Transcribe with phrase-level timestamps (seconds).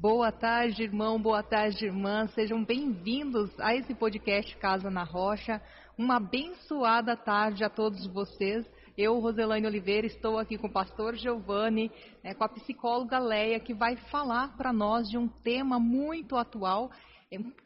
[0.00, 2.26] Boa tarde, irmão, boa tarde, irmã.
[2.28, 5.60] Sejam bem-vindos a esse podcast Casa na Rocha.
[5.98, 8.64] Uma abençoada tarde a todos vocês.
[8.96, 11.92] Eu, Roselane Oliveira, estou aqui com o pastor Giovanni,
[12.24, 16.90] né, com a psicóloga Leia, que vai falar para nós de um tema muito atual,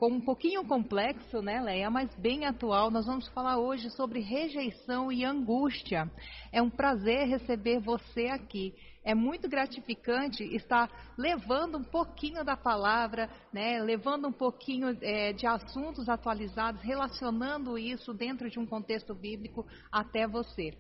[0.03, 2.91] um pouquinho complexo, né, Leia, mas bem atual.
[2.91, 6.11] Nós vamos falar hoje sobre rejeição e angústia.
[6.53, 8.75] É um prazer receber você aqui
[9.05, 15.47] é muito gratificante estar levando um pouquinho da palavra, né, levando um pouquinho é, de
[15.47, 20.73] assuntos atualizados, relacionando isso dentro de um contexto bíblico até você.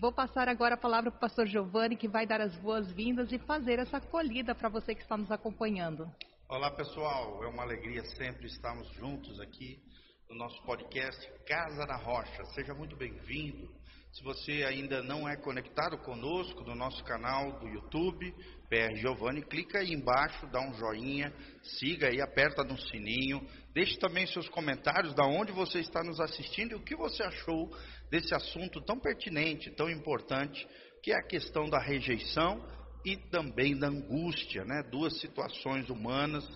[0.00, 3.38] Vou passar agora a palavra para o pastor Giovanni, que vai dar as boas-vindas e
[3.38, 6.08] fazer essa acolhida para você que está nos acompanhando.
[6.50, 7.44] Olá, pessoal.
[7.44, 9.78] É uma alegria sempre estarmos juntos aqui
[10.28, 11.16] no nosso podcast
[11.46, 12.44] Casa na Rocha.
[12.56, 13.72] Seja muito bem-vindo.
[14.12, 18.34] Se você ainda não é conectado conosco no nosso canal do YouTube,
[18.68, 21.32] PR Giovanni, clica aí embaixo, dá um joinha,
[21.62, 26.72] siga aí, aperta no sininho, deixe também seus comentários da onde você está nos assistindo
[26.72, 27.70] e o que você achou
[28.10, 30.66] desse assunto tão pertinente, tão importante,
[31.00, 32.60] que é a questão da rejeição
[33.04, 34.82] e também da angústia, né?
[34.90, 36.46] Duas situações humanas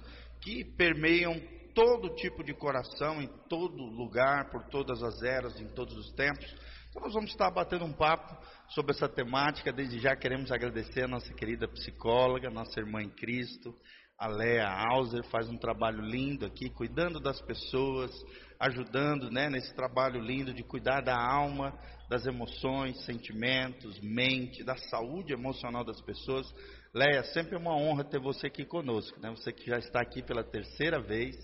[0.40, 1.40] que permeiam
[1.74, 6.46] todo tipo de coração, em todo lugar, por todas as eras, em todos os tempos.
[6.90, 8.36] Então nós vamos estar batendo um papo
[8.68, 9.72] sobre essa temática.
[9.72, 13.74] Desde já queremos agradecer a nossa querida psicóloga, nossa irmã em Cristo,
[14.16, 18.12] a Lea Hauser, faz um trabalho lindo aqui, cuidando das pessoas,
[18.58, 21.78] ajudando né, nesse trabalho lindo de cuidar da alma,
[22.08, 26.46] das emoções, sentimentos, mente, da saúde emocional das pessoas.
[26.92, 29.30] Leia, sempre é uma honra ter você aqui conosco, né?
[29.30, 31.36] Você que já está aqui pela terceira vez,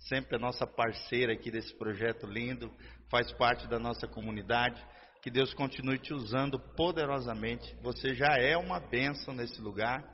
[0.00, 2.72] sempre é nossa parceira aqui desse projeto lindo,
[3.08, 4.82] faz parte da nossa comunidade.
[5.22, 7.74] Que Deus continue te usando poderosamente.
[7.82, 10.04] Você já é uma bênção nesse lugar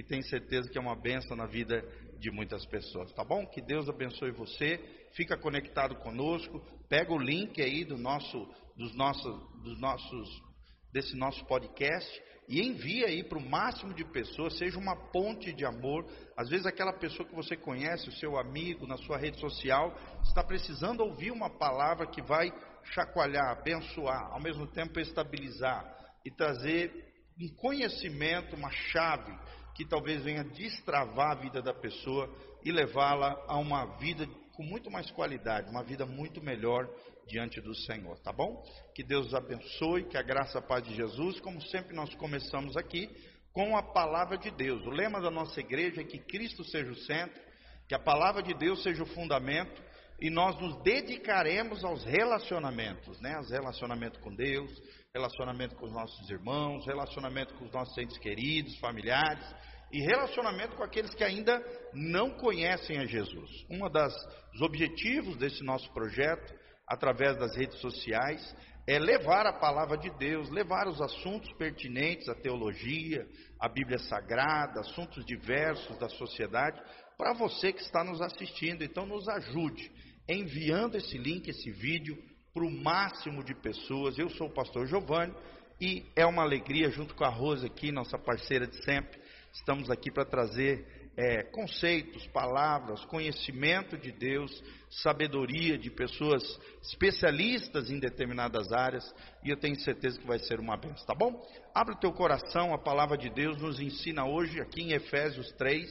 [0.00, 1.86] e tenho certeza que é uma bênção na vida
[2.18, 3.44] de muitas pessoas, tá bom?
[3.44, 4.78] Que Deus abençoe você.
[5.12, 6.58] Fica conectado conosco.
[6.88, 10.42] Pega o link aí do nosso, dos nossos, dos nossos,
[10.90, 12.10] desse nosso podcast
[12.48, 14.56] e envia aí para o máximo de pessoas.
[14.56, 16.06] Seja uma ponte de amor.
[16.34, 20.42] Às vezes aquela pessoa que você conhece, o seu amigo na sua rede social, está
[20.42, 22.50] precisando ouvir uma palavra que vai
[22.84, 25.84] chacoalhar, abençoar, ao mesmo tempo estabilizar
[26.24, 26.90] e trazer
[27.38, 29.32] um conhecimento, uma chave
[29.74, 32.32] que talvez venha destravar a vida da pessoa
[32.64, 36.88] e levá-la a uma vida com muito mais qualidade, uma vida muito melhor
[37.26, 38.62] diante do Senhor, tá bom?
[38.94, 42.14] Que Deus os abençoe, que a graça e a paz de Jesus, como sempre nós
[42.16, 43.08] começamos aqui,
[43.52, 44.84] com a palavra de Deus.
[44.84, 47.40] O lema da nossa igreja é que Cristo seja o centro,
[47.88, 49.82] que a palavra de Deus seja o fundamento
[50.20, 53.34] e nós nos dedicaremos aos relacionamentos, né?
[53.36, 54.70] Aos relacionamentos com Deus,
[55.14, 59.44] relacionamento com os nossos irmãos, relacionamento com os nossos entes queridos, familiares
[59.92, 61.60] e relacionamento com aqueles que ainda
[61.92, 63.50] não conhecem a Jesus.
[63.68, 66.54] Um dos objetivos desse nosso projeto,
[66.86, 72.34] através das redes sociais, é levar a palavra de Deus, levar os assuntos pertinentes à
[72.36, 73.26] teologia,
[73.58, 76.80] à Bíblia Sagrada, assuntos diversos da sociedade,
[77.18, 78.84] para você que está nos assistindo.
[78.84, 79.90] Então, nos ajude
[80.28, 82.16] enviando esse link, esse vídeo,
[82.52, 84.18] para o máximo de pessoas.
[84.18, 85.34] Eu sou o pastor Giovanni
[85.80, 89.20] e é uma alegria, junto com a Rosa aqui, nossa parceira de sempre,
[89.52, 94.62] estamos aqui para trazer é, conceitos, palavras, conhecimento de Deus,
[95.02, 96.42] sabedoria de pessoas
[96.82, 99.04] especialistas em determinadas áreas,
[99.42, 101.42] e eu tenho certeza que vai ser uma benção, tá bom?
[101.74, 105.88] Abre o teu coração, a palavra de Deus nos ensina hoje, aqui em Efésios 3,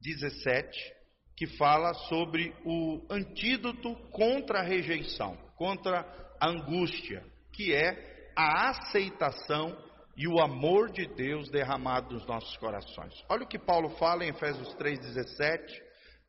[0.00, 1.00] 17
[1.40, 6.06] que fala sobre o antídoto contra a rejeição, contra
[6.40, 9.76] a angústia, que é a aceitação
[10.16, 13.12] e o amor de Deus derramado nos nossos corações.
[13.28, 15.60] Olha o que Paulo fala em Efésios 3,17: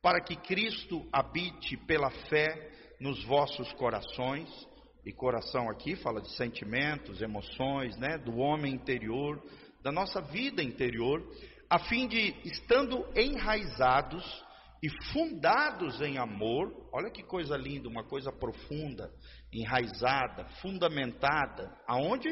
[0.02, 4.50] para que Cristo habite pela fé nos vossos corações,
[5.02, 9.42] e coração aqui fala de sentimentos, emoções, né, do homem interior,
[9.82, 11.26] da nossa vida interior,
[11.70, 14.44] a fim de, estando enraizados,
[14.82, 19.12] e fundados em amor, olha que coisa linda, uma coisa profunda,
[19.52, 22.28] enraizada, fundamentada, aonde?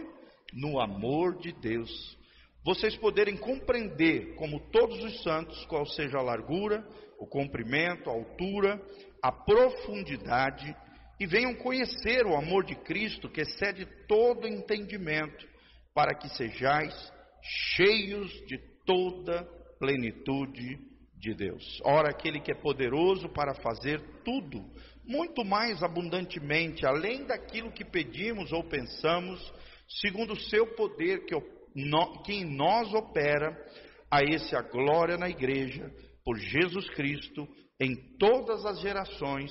[0.52, 2.18] No amor de Deus.
[2.64, 6.84] Vocês poderem compreender, como todos os santos, qual seja a largura,
[7.20, 8.82] o comprimento, a altura,
[9.22, 10.74] a profundidade,
[11.20, 15.46] e venham conhecer o amor de Cristo que excede todo entendimento,
[15.94, 19.44] para que sejais cheios de toda
[19.78, 20.89] plenitude
[21.20, 21.80] de Deus.
[21.84, 24.64] Ora, aquele que é poderoso para fazer tudo,
[25.04, 29.40] muito mais abundantemente, além daquilo que pedimos ou pensamos,
[30.00, 31.38] segundo o seu poder que,
[32.24, 33.56] que em nós opera,
[34.10, 35.88] a esse a glória na igreja,
[36.24, 37.46] por Jesus Cristo
[37.78, 39.50] em todas as gerações,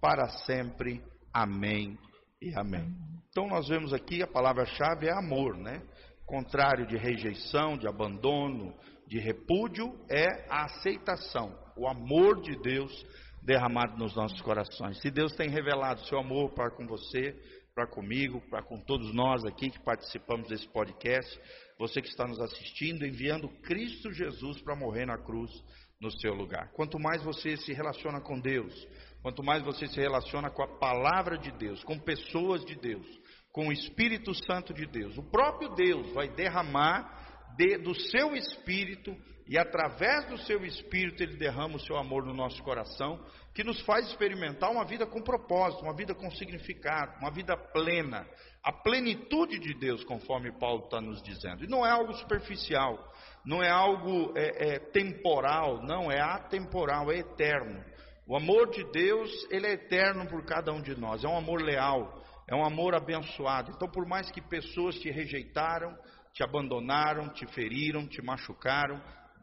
[0.00, 1.02] para sempre.
[1.32, 1.98] Amém
[2.40, 2.86] e amém.
[3.28, 5.82] Então nós vemos aqui a palavra-chave é amor, né?
[6.26, 8.74] Contrário de rejeição, de abandono,
[9.08, 13.06] de repúdio, é a aceitação, o amor de Deus
[13.42, 15.00] derramado nos nossos corações.
[15.00, 17.34] Se Deus tem revelado seu amor para com você,
[17.74, 21.40] para comigo, para com todos nós aqui que participamos desse podcast,
[21.78, 25.50] você que está nos assistindo, enviando Cristo Jesus para morrer na cruz
[25.98, 26.70] no seu lugar.
[26.72, 28.74] Quanto mais você se relaciona com Deus,
[29.22, 33.06] quanto mais você se relaciona com a palavra de Deus, com pessoas de Deus,
[33.52, 37.17] com o Espírito Santo de Deus, o próprio Deus vai derramar
[37.58, 39.14] de, do seu espírito
[39.48, 43.18] e através do seu espírito ele derrama o seu amor no nosso coração,
[43.54, 48.28] que nos faz experimentar uma vida com propósito, uma vida com significado, uma vida plena,
[48.62, 51.64] a plenitude de Deus, conforme Paulo está nos dizendo.
[51.64, 53.12] E não é algo superficial,
[53.44, 57.82] não é algo é, é, temporal, não, é atemporal, é eterno.
[58.26, 61.62] O amor de Deus, ele é eterno por cada um de nós, é um amor
[61.62, 63.72] leal, é um amor abençoado.
[63.74, 65.96] Então, por mais que pessoas te rejeitaram,
[66.32, 69.00] te abandonaram, te feriram, te machucaram,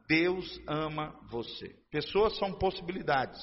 [0.08, 1.75] Deus ama você.
[1.89, 3.39] Pessoas são possibilidades.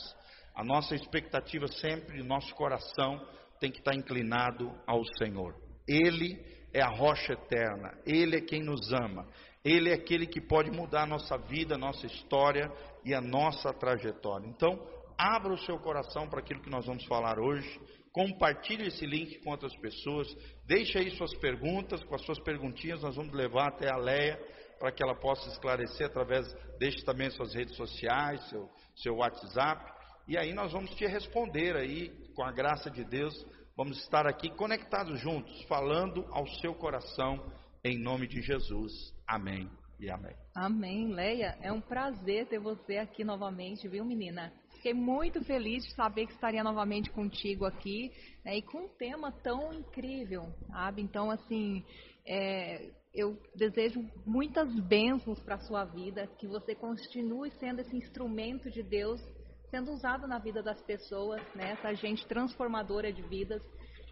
[0.55, 3.21] A nossa expectativa sempre, nosso coração
[3.59, 5.55] tem que estar inclinado ao Senhor.
[5.89, 6.39] Ele
[6.73, 9.27] é a rocha eterna, Ele é quem nos ama,
[9.65, 12.71] Ele é aquele que pode mudar a nossa vida, a nossa história
[13.05, 14.47] e a nossa trajetória.
[14.47, 14.79] Então,
[15.19, 17.81] abra o seu coração para aquilo que nós vamos falar hoje.
[18.12, 20.28] Compartilhe esse link com outras pessoas.
[20.66, 24.38] Deixe aí suas perguntas, com as suas perguntinhas nós vamos levar até a Leia
[24.83, 26.45] para que ela possa esclarecer através,
[26.76, 29.92] deixe também suas redes sociais, seu, seu WhatsApp,
[30.26, 33.33] e aí nós vamos te responder aí, com a graça de Deus,
[33.76, 37.49] vamos estar aqui conectados juntos, falando ao seu coração,
[37.85, 38.92] em nome de Jesus.
[39.25, 40.35] Amém e amém.
[40.52, 44.52] Amém, Leia, é um prazer ter você aqui novamente, viu menina?
[44.83, 48.11] Fiquei muito feliz de saber que estaria novamente contigo aqui,
[48.45, 51.01] né, e com um tema tão incrível, sabe?
[51.01, 51.85] Então, assim,
[52.27, 58.69] é, eu desejo muitas bênçãos para a sua vida, que você continue sendo esse instrumento
[58.73, 59.21] de Deus,
[59.71, 63.62] sendo usado na vida das pessoas, né, essa gente transformadora de vidas,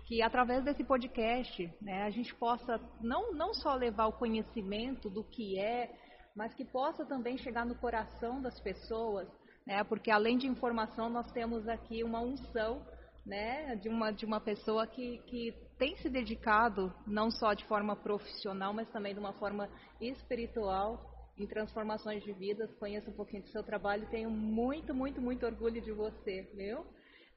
[0.06, 5.24] que através desse podcast né, a gente possa não, não só levar o conhecimento do
[5.24, 5.92] que é,
[6.36, 9.28] mas que possa também chegar no coração das pessoas,
[9.70, 12.84] né, porque além de informação nós temos aqui uma unção
[13.24, 17.94] né, de, uma, de uma pessoa que, que tem se dedicado, não só de forma
[17.94, 19.68] profissional, mas também de uma forma
[20.00, 21.08] espiritual,
[21.38, 22.74] em transformações de vidas.
[22.80, 26.84] Conheço um pouquinho do seu trabalho e tenho muito, muito, muito orgulho de você, viu?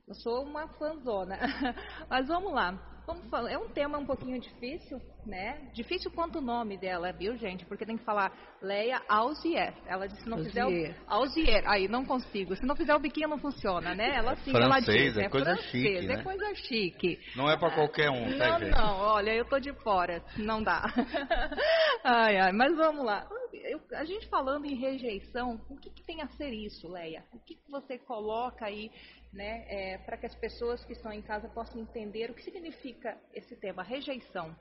[0.08, 1.38] Eu sou uma fanzona.
[2.10, 2.78] Mas vamos lá.
[3.06, 3.52] Vamos falar.
[3.52, 5.70] É um tema um pouquinho difícil, né?
[5.74, 7.66] Difícil quanto o nome dela, viu, gente?
[7.66, 8.32] Porque tem que falar
[8.62, 9.74] Leia Alzier.
[9.86, 10.72] Ela disse se não fizer o
[11.08, 11.64] Alzier.
[11.68, 12.56] Aí não consigo.
[12.56, 14.16] Se não fizer o biquinho não funciona, né?
[14.16, 15.18] Ela sim, Francês, ela diz.
[15.18, 16.24] É, é coisa francês, chique, é né?
[16.24, 17.20] coisa chique.
[17.36, 18.72] Não é para qualquer um, tá, Não, gente?
[18.72, 18.98] não.
[19.00, 20.24] Olha, eu tô de fora.
[20.38, 20.84] Não dá.
[22.04, 22.52] ai, ai.
[22.54, 23.28] Mas vamos lá.
[23.54, 27.24] Eu, a gente falando em rejeição, o que, que tem a ser isso, Leia?
[27.34, 28.90] O que, que você coloca aí
[29.34, 33.18] né, é, para que as pessoas que estão em casa possam entender o que significa
[33.34, 34.56] esse tema, rejeição.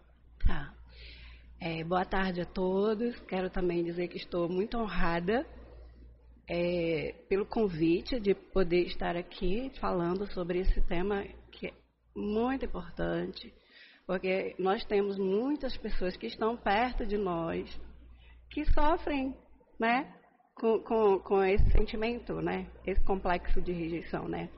[0.46, 0.74] Tá.
[1.60, 3.20] É, boa tarde a todos.
[3.20, 5.46] Quero também dizer que estou muito honrada
[6.48, 11.72] é, pelo convite de poder estar aqui falando sobre esse tema que é
[12.16, 13.52] muito importante,
[14.06, 17.80] porque nós temos muitas pessoas que estão perto de nós
[18.50, 19.34] que sofrem,
[19.78, 20.12] né,
[20.54, 24.50] com, com, com esse sentimento, né, esse complexo de rejeição, né.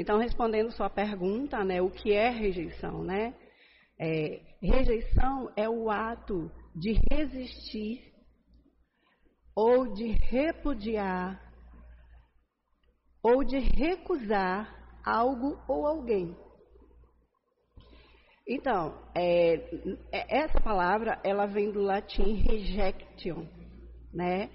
[0.00, 3.34] Então, respondendo sua pergunta, né, o que é rejeição, né?
[3.98, 8.10] É, rejeição é o ato de resistir
[9.54, 11.38] ou de repudiar
[13.22, 16.34] ou de recusar algo ou alguém.
[18.48, 19.56] Então, é,
[20.10, 23.46] é essa palavra ela vem do latim rejection,
[24.14, 24.48] né?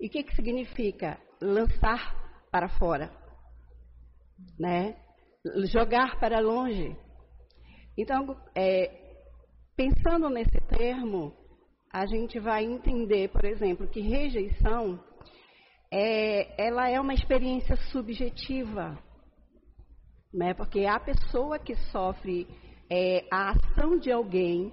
[0.00, 3.19] E o que, que significa lançar para fora?
[4.58, 4.96] Né?
[5.72, 6.96] Jogar para longe.
[7.96, 8.90] Então, é,
[9.76, 11.34] pensando nesse termo,
[11.92, 15.02] a gente vai entender, por exemplo, que rejeição
[15.92, 18.96] é, ela é uma experiência subjetiva,
[20.32, 20.54] né?
[20.54, 22.46] Porque a pessoa que sofre
[22.88, 24.72] é, a ação de alguém,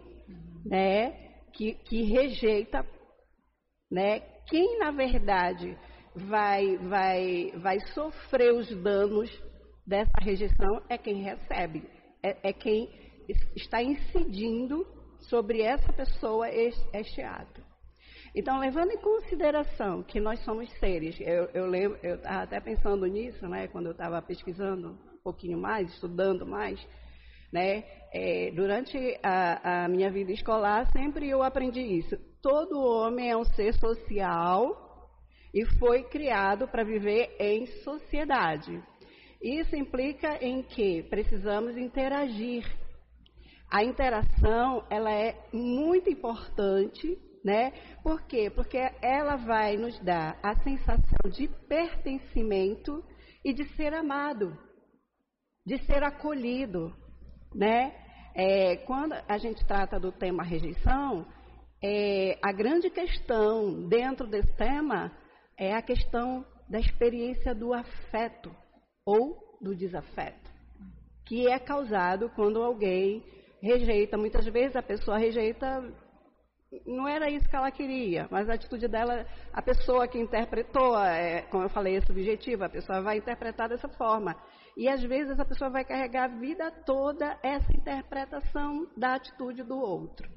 [0.65, 1.11] né?
[1.53, 2.85] Que, que rejeita,
[3.91, 4.19] né?
[4.47, 5.75] Quem na verdade
[6.15, 9.29] vai, vai, vai sofrer os danos
[9.87, 11.89] dessa rejeição é quem recebe,
[12.21, 12.89] é, é quem
[13.55, 14.85] está incidindo
[15.21, 17.65] sobre essa pessoa este, ato.
[18.35, 23.05] Então, levando em consideração que nós somos seres, eu, eu lembro, eu estava até pensando
[23.05, 26.79] nisso, né, quando eu estava pesquisando um pouquinho mais, estudando mais,
[27.51, 32.15] né, é, durante a, a minha vida escolar, sempre eu aprendi isso.
[32.41, 35.09] Todo homem é um ser social
[35.53, 38.81] e foi criado para viver em sociedade.
[39.41, 42.65] Isso implica em que precisamos interagir.
[43.69, 47.71] A interação ela é muito importante, né?
[48.01, 48.49] Por quê?
[48.49, 53.03] Porque ela vai nos dar a sensação de pertencimento
[53.43, 54.57] e de ser amado,
[55.65, 56.95] de ser acolhido,
[57.53, 57.93] né?
[58.33, 61.27] É, quando a gente trata do tema rejeição,
[61.83, 65.11] é, a grande questão dentro desse tema
[65.57, 68.55] é a questão da experiência do afeto
[69.07, 70.51] ou do desafeto,
[71.25, 73.23] que é causado quando alguém
[73.61, 74.17] rejeita.
[74.17, 75.81] Muitas vezes a pessoa rejeita,
[76.85, 81.43] não era isso que ela queria, mas a atitude dela, a pessoa que interpretou, é,
[81.43, 84.35] como eu falei, é subjetiva, a pessoa vai interpretar dessa forma.
[84.75, 89.79] E às vezes a pessoa vai carregar a vida toda essa interpretação da atitude do
[89.79, 90.29] outro.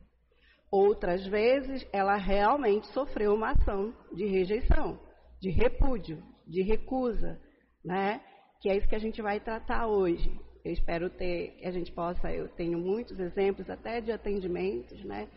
[0.71, 5.01] Outras vezes ela realmente sofreu uma ação de rejeição,
[5.41, 7.41] de repúdio, de recusa,
[7.85, 8.21] né?
[8.61, 10.31] Que é isso que a gente vai tratar hoje.
[10.65, 15.29] Eu espero ter, que a gente possa, eu tenho muitos exemplos até de atendimentos, né?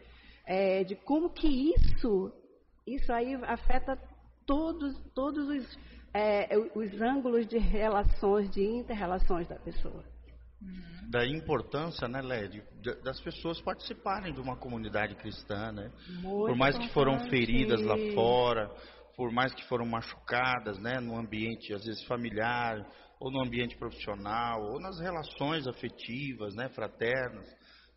[0.45, 2.31] É, de como que isso,
[2.85, 3.97] isso aí afeta
[4.45, 5.79] todos, todos os,
[6.13, 10.03] é, os ângulos de relações, de inter-relações da pessoa.
[11.09, 12.63] Da importância, né, Led,
[13.03, 15.91] das pessoas participarem de uma comunidade cristã, né?
[16.21, 18.71] Muito Por mais que foram feridas lá fora,
[19.15, 22.85] por mais que foram machucadas, né, no ambiente às vezes familiar,
[23.23, 27.47] ou no ambiente profissional, ou nas relações afetivas, né, fraternas,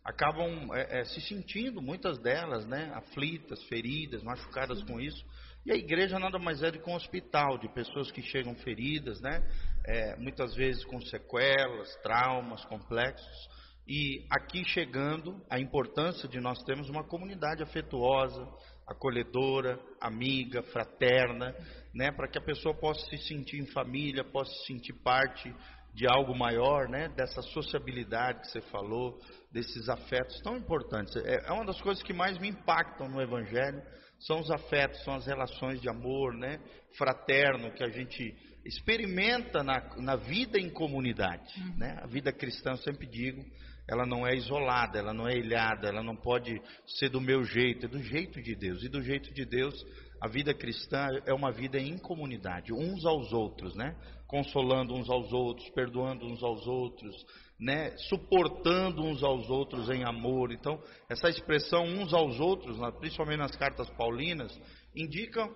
[0.01, 5.21] acabam é, é, se sentindo, muitas delas, né, aflitas, feridas, machucadas com isso.
[5.65, 9.19] E a igreja nada mais é do que um hospital de pessoas que chegam feridas,
[9.19, 9.45] né,
[9.85, 13.49] é, muitas vezes com sequelas, traumas complexos.
[13.85, 18.47] E aqui chegando, a importância de nós termos uma comunidade afetuosa,
[18.87, 21.53] acolhedora, amiga, fraterna,
[21.97, 25.51] né, para que a pessoa possa se sentir em família, possa se sentir parte
[25.95, 29.19] de algo maior, né, dessa sociabilidade que você falou,
[29.51, 31.15] desses afetos tão importantes.
[31.15, 33.81] É, é uma das coisas que mais me impactam no Evangelho,
[34.19, 36.59] são os afetos, são as relações de amor, né,
[36.95, 41.77] fraterno que a gente experimenta na, na vida em comunidade, uhum.
[41.77, 41.97] né?
[42.01, 43.43] A vida cristã, eu sempre digo,
[43.87, 47.85] ela não é isolada, ela não é ilhada, ela não pode ser do meu jeito,
[47.85, 48.83] é do jeito de Deus.
[48.83, 49.73] E do jeito de Deus,
[50.19, 53.95] a vida cristã é uma vida em comunidade, uns aos outros, né?
[54.25, 57.15] Consolando uns aos outros, perdoando uns aos outros,
[57.59, 57.95] né?
[58.09, 60.51] Suportando uns aos outros em amor.
[60.51, 64.51] Então, essa expressão uns aos outros, principalmente nas cartas paulinas,
[64.95, 65.47] indica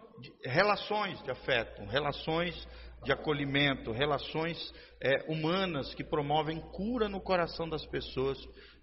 [0.44, 2.68] relações de afeto, relações
[3.04, 4.58] de acolhimento, relações
[5.02, 8.38] é, humanas que promovem cura no coração das pessoas.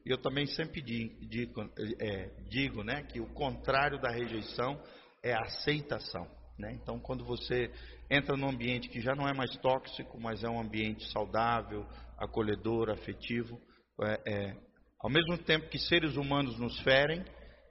[0.04, 1.62] E eu também sempre digo,
[2.00, 4.80] é, digo né, que o contrário da rejeição
[5.22, 6.26] é a aceitação.
[6.58, 6.72] Né?
[6.72, 7.70] Então, quando você
[8.10, 12.90] entra num ambiente que já não é mais tóxico, mas é um ambiente saudável, acolhedor,
[12.90, 13.60] afetivo,
[14.02, 14.56] é, é,
[15.00, 17.24] ao mesmo tempo que seres humanos nos ferem,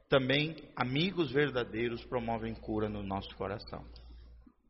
[0.09, 3.85] também amigos verdadeiros promovem cura no nosso coração.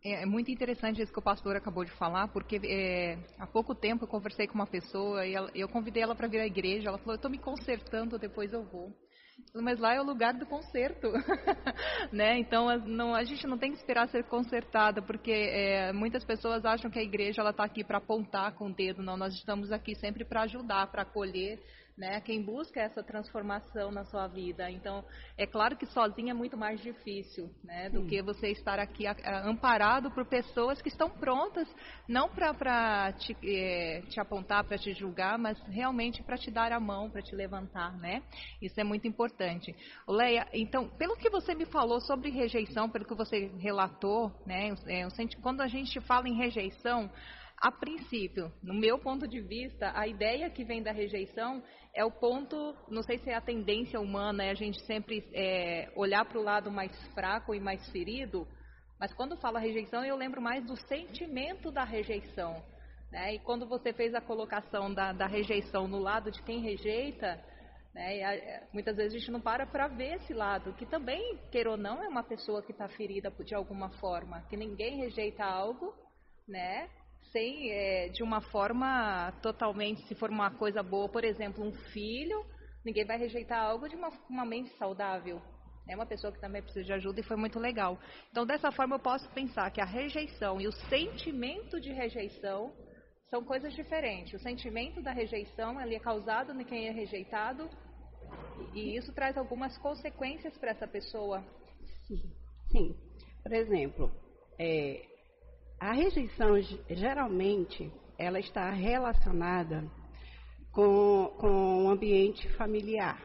[0.03, 3.75] É, é, muito interessante isso que o pastor acabou de falar, porque é, há pouco
[3.75, 6.89] tempo eu conversei com uma pessoa e ela, eu convidei ela para vir à igreja.
[6.89, 8.91] Ela falou: Eu estou me consertando, depois eu vou.
[9.53, 11.11] Mas lá é o lugar do conserto,
[12.11, 12.37] né?
[12.37, 16.91] Então não, a gente não tem que esperar ser consertada, porque é, muitas pessoas acham
[16.91, 19.01] que a igreja ela está aqui para apontar com o dedo.
[19.01, 21.59] Não, nós estamos aqui sempre para ajudar, para acolher,
[21.97, 22.21] né?
[22.21, 24.69] Quem busca essa transformação na sua vida.
[24.69, 25.03] Então,
[25.37, 27.89] é claro que sozinho é muito mais difícil, né?
[27.89, 29.05] Do que você estar aqui
[29.43, 31.67] amparado por pessoas que estão prontas,
[32.07, 36.79] não para te, é, te apontar, para te julgar, mas realmente para te dar a
[36.79, 38.21] mão, para te levantar, né?
[38.61, 39.75] Isso é muito importante.
[40.07, 44.69] Leia, então, pelo que você me falou sobre rejeição, pelo que você relatou, né?
[44.85, 45.07] É,
[45.41, 47.09] quando a gente fala em rejeição,
[47.59, 52.11] a princípio, no meu ponto de vista, a ideia que vem da rejeição é o
[52.11, 56.39] ponto, não sei se é a tendência humana, é a gente sempre é, olhar para
[56.39, 58.47] o lado mais fraco e mais ferido,
[58.99, 62.63] mas quando fala rejeição, eu lembro mais do sentimento da rejeição.
[63.11, 63.35] Né?
[63.35, 67.43] E quando você fez a colocação da, da rejeição no lado de quem rejeita,
[67.93, 68.23] né?
[68.23, 71.77] A, muitas vezes a gente não para para ver esse lado, que também, queira ou
[71.77, 75.95] não, é uma pessoa que está ferida de alguma forma, que ninguém rejeita algo,
[76.47, 76.87] né?
[77.37, 82.43] Sem é, de uma forma totalmente, se for uma coisa boa, por exemplo, um filho,
[82.83, 85.39] ninguém vai rejeitar algo de uma, uma mente saudável.
[85.87, 87.99] é uma pessoa que também precisa de ajuda e foi muito legal.
[88.31, 92.73] Então, dessa forma, eu posso pensar que a rejeição e o sentimento de rejeição
[93.29, 94.33] são coisas diferentes.
[94.33, 97.69] O sentimento da rejeição é causado em quem é rejeitado
[98.73, 101.45] e isso traz algumas consequências para essa pessoa.
[102.07, 102.33] Sim.
[102.71, 102.95] Sim.
[103.43, 104.11] Por exemplo,
[104.57, 105.16] é,
[105.79, 106.59] a rejeição
[106.89, 109.89] geralmente ela está relacionada
[110.71, 113.21] com, com o ambiente familiar.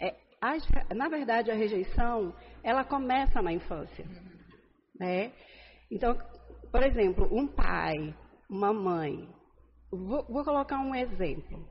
[0.00, 4.06] É, a, na verdade, a rejeição ela começa na infância,
[4.98, 5.32] né?
[5.90, 6.16] Então,
[6.70, 8.14] por exemplo, um pai,
[8.48, 9.28] uma mãe.
[9.90, 11.66] Vou, vou colocar um exemplo.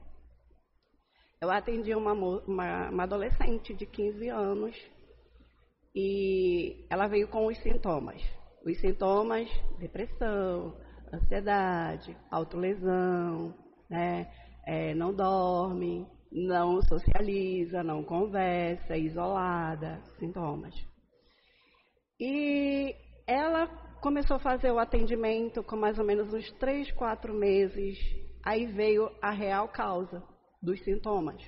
[1.41, 4.75] Eu atendi uma, uma, uma adolescente de 15 anos
[5.93, 8.21] e ela veio com os sintomas.
[8.65, 10.77] Os sintomas, depressão,
[11.13, 13.53] ansiedade, autolesão,
[13.89, 14.31] né?
[14.65, 20.73] É, não dorme, não socializa, não conversa, isolada, sintomas.
[22.19, 22.95] E
[23.27, 23.67] ela
[24.01, 27.97] começou a fazer o atendimento com mais ou menos uns três, quatro meses.
[28.43, 30.23] Aí veio a real causa
[30.61, 31.41] dos sintomas: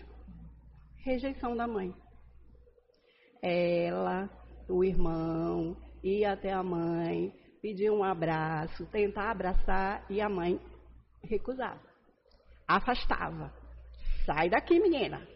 [1.04, 1.96] rejeição da mãe.
[3.42, 4.30] Ela,
[4.68, 10.60] o irmão, ia até a mãe, pedir um abraço, tentar abraçar e a mãe
[11.24, 11.82] recusava.
[12.68, 13.52] Afastava.
[14.26, 15.28] Sai daqui, menina.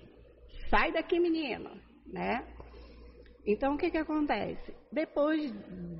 [0.69, 1.71] Sai daqui, menina,
[2.05, 2.47] né?
[3.45, 4.75] Então o que que acontece?
[4.91, 5.51] Depois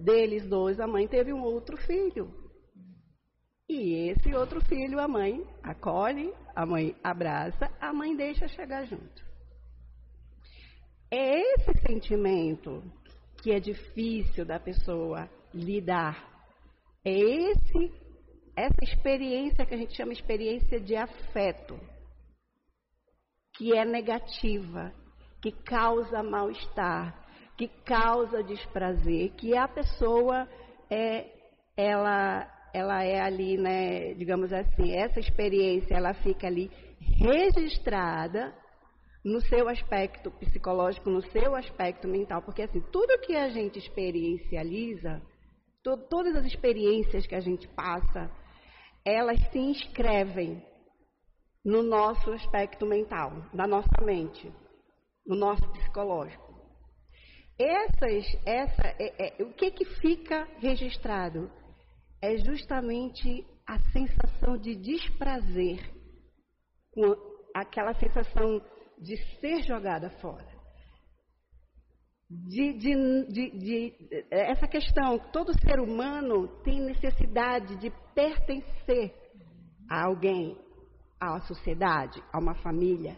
[0.04, 2.32] deles dois, a mãe teve um outro filho.
[3.68, 9.30] E esse outro filho, a mãe acolhe, a mãe abraça, a mãe deixa chegar junto.
[11.12, 12.84] É esse sentimento
[13.42, 16.28] que é difícil da pessoa lidar.
[17.06, 17.92] É esse
[18.56, 21.80] essa experiência que a gente chama experiência de afeto,
[23.56, 24.92] que é negativa,
[25.42, 27.26] que causa mal-estar,
[27.58, 30.48] que causa desprazer, que a pessoa
[30.90, 31.26] é
[31.78, 38.54] ela ela é ali, né, digamos assim, essa experiência ela fica ali registrada
[39.24, 45.22] no seu aspecto psicológico, no seu aspecto mental, porque assim, tudo que a gente experiencializa,
[45.84, 48.32] to todas as experiências que a gente passa,
[49.06, 50.64] elas se inscrevem
[51.64, 54.52] no nosso aspecto mental, na nossa mente,
[55.26, 56.50] no nosso psicológico.
[57.58, 61.52] Essas, essa, é, é, o que que fica registrado
[62.22, 65.80] é justamente a sensação de desprazer,
[67.54, 68.62] aquela sensação
[69.00, 70.60] de ser jogada fora.
[72.30, 73.94] De, de, de, de,
[74.30, 79.16] essa questão, todo ser humano tem necessidade de pertencer
[79.90, 80.56] a alguém,
[81.20, 83.18] à sociedade, a uma família.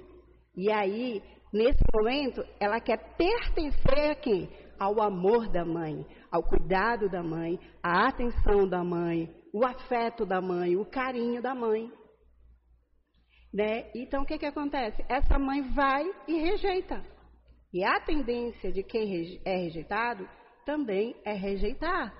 [0.56, 4.50] E aí, nesse momento, ela quer pertencer a quem?
[4.80, 10.42] Ao amor da mãe, ao cuidado da mãe, à atenção da mãe, o afeto da
[10.42, 11.92] mãe, o carinho da mãe.
[13.54, 13.90] Né?
[13.94, 15.04] Então, o que, que acontece?
[15.10, 17.04] Essa mãe vai e rejeita.
[17.74, 20.28] E a tendência de quem é rejeitado
[20.66, 22.14] também é rejeitar,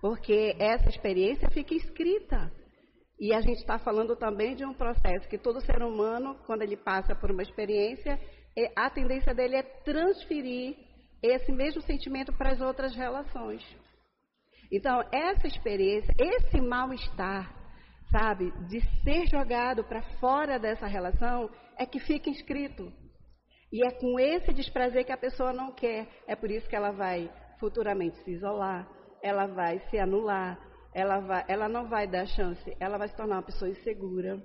[0.00, 2.52] porque essa experiência fica escrita.
[3.18, 6.76] E a gente está falando também de um processo que todo ser humano, quando ele
[6.76, 8.18] passa por uma experiência,
[8.56, 10.76] é, a tendência dele é transferir
[11.22, 13.62] esse mesmo sentimento para as outras relações.
[14.72, 17.61] Então, essa experiência, esse mal-estar,
[18.12, 22.92] sabe, de ser jogado para fora dessa relação, é que fica inscrito.
[23.72, 26.06] E é com esse desprazer que a pessoa não quer.
[26.28, 28.86] É por isso que ela vai futuramente se isolar,
[29.22, 30.58] ela vai se anular,
[30.94, 34.40] ela, vai, ela não vai dar chance, ela vai se tornar uma pessoa insegura.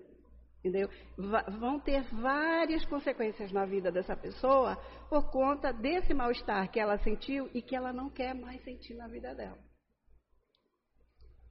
[0.60, 0.90] Entendeu?
[1.60, 4.76] vão ter várias consequências na vida dessa pessoa
[5.08, 9.08] por conta desse mal-estar que ela sentiu e que ela não quer mais sentir na
[9.08, 9.58] vida dela.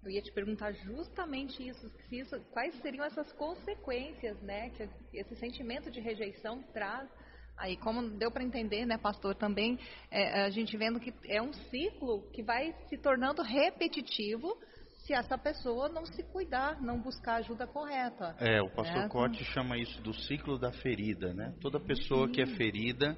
[0.07, 5.91] Eu ia te perguntar justamente isso, isso, quais seriam essas consequências, né, que esse sentimento
[5.91, 7.11] de rejeição traz.
[7.59, 9.77] Aí, como deu para entender, né, pastor, também
[10.09, 14.57] é, a gente vendo que é um ciclo que vai se tornando repetitivo
[14.99, 18.37] se essa pessoa não se cuidar, não buscar ajuda correta.
[18.39, 19.09] É, o pastor né?
[19.09, 21.53] Cote chama isso do ciclo da ferida, né?
[21.61, 23.17] Toda pessoa que é ferida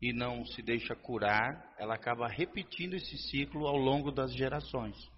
[0.00, 5.11] e não se deixa curar, ela acaba repetindo esse ciclo ao longo das gerações.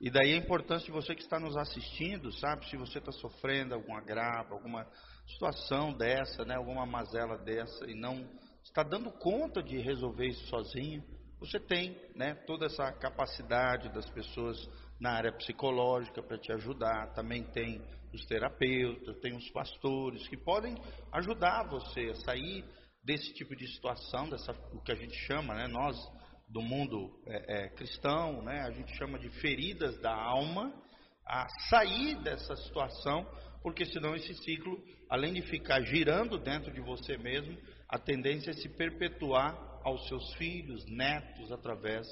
[0.00, 2.68] E daí a importância de você que está nos assistindo, sabe?
[2.68, 4.86] Se você está sofrendo alguma grava, alguma
[5.26, 6.54] situação dessa, né?
[6.56, 8.28] Alguma mazela dessa e não
[8.62, 11.02] está dando conta de resolver isso sozinho,
[11.40, 12.34] você tem, né?
[12.46, 14.58] Toda essa capacidade das pessoas
[15.00, 17.12] na área psicológica para te ajudar.
[17.14, 17.82] Também tem
[18.12, 20.74] os terapeutas, tem os pastores que podem
[21.12, 22.64] ajudar você a sair
[23.02, 25.96] desse tipo de situação, dessa, o que a gente chama, né, nós
[26.48, 30.72] do mundo é, é, cristão, né, a gente chama de feridas da alma,
[31.26, 33.26] a sair dessa situação,
[33.62, 34.80] porque senão esse ciclo,
[35.10, 37.56] além de ficar girando dentro de você mesmo,
[37.88, 42.06] a tendência é se perpetuar aos seus filhos, netos, através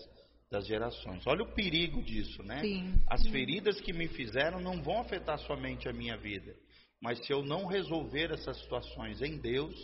[0.50, 1.26] das gerações.
[1.26, 2.60] Olha o perigo disso, né?
[2.60, 2.94] Sim.
[3.08, 6.54] As feridas que me fizeram não vão afetar somente a minha vida,
[7.00, 9.74] mas se eu não resolver essas situações em Deus,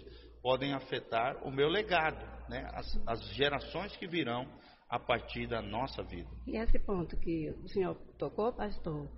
[0.43, 2.69] podem afetar o meu legado, né?
[2.73, 4.47] As, as gerações que virão
[4.89, 6.29] a partir da nossa vida.
[6.47, 9.09] E esse ponto que o senhor tocou, pastor,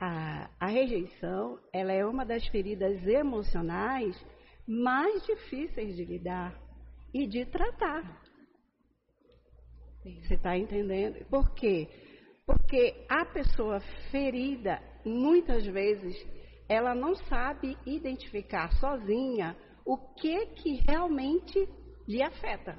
[0.00, 4.16] a, a rejeição, ela é uma das feridas emocionais
[4.66, 6.58] mais difíceis de lidar
[7.12, 8.22] e de tratar.
[10.02, 11.24] Você está entendendo?
[11.26, 11.88] Por quê?
[12.44, 16.16] Porque a pessoa ferida, muitas vezes,
[16.68, 21.68] ela não sabe identificar sozinha o que que realmente
[22.06, 22.78] lhe afeta.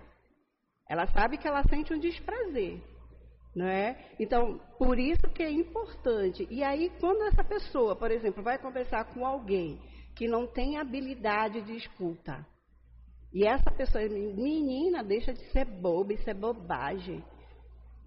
[0.89, 2.81] Ela sabe que ela sente um desprazer,
[3.55, 4.11] não é?
[4.19, 6.47] Então, por isso que é importante.
[6.49, 9.79] E aí, quando essa pessoa, por exemplo, vai conversar com alguém
[10.15, 12.45] que não tem habilidade de escuta,
[13.33, 17.23] e essa pessoa, menina, deixa de ser boba, isso é bobagem.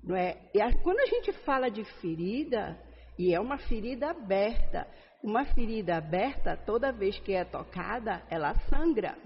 [0.03, 0.39] Não é?
[0.55, 2.81] E quando a gente fala de ferida,
[3.19, 4.87] e é uma ferida aberta,
[5.27, 9.19] uma ferida aberta, toda vez que é tocada, ela sangra.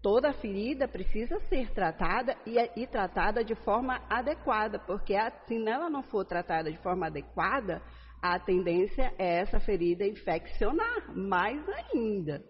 [0.00, 5.90] Toda ferida precisa ser tratada e, e tratada de forma adequada, porque a, se ela
[5.90, 7.82] não for tratada de forma adequada,
[8.22, 12.42] a tendência é essa ferida infeccionar mais ainda.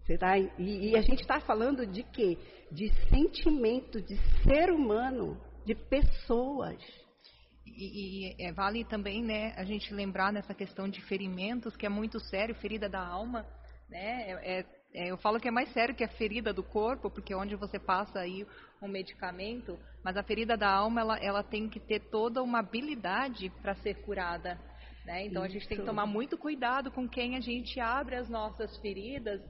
[0.00, 2.38] Você tá, e, e a gente está falando de quê?
[2.72, 7.03] De sentimento, de ser humano, de pessoas.
[7.76, 11.88] E, e é, vale também, né, a gente lembrar nessa questão de ferimentos, que é
[11.88, 13.46] muito sério, ferida da alma,
[13.88, 14.30] né?
[14.30, 17.32] É, é, é eu falo que é mais sério que a ferida do corpo, porque
[17.32, 18.46] é onde você passa aí
[18.80, 23.50] um medicamento, mas a ferida da alma, ela, ela tem que ter toda uma habilidade
[23.62, 24.58] para ser curada.
[25.04, 25.26] Né?
[25.26, 25.50] Então Isso.
[25.50, 29.42] a gente tem que tomar muito cuidado com quem a gente abre as nossas feridas,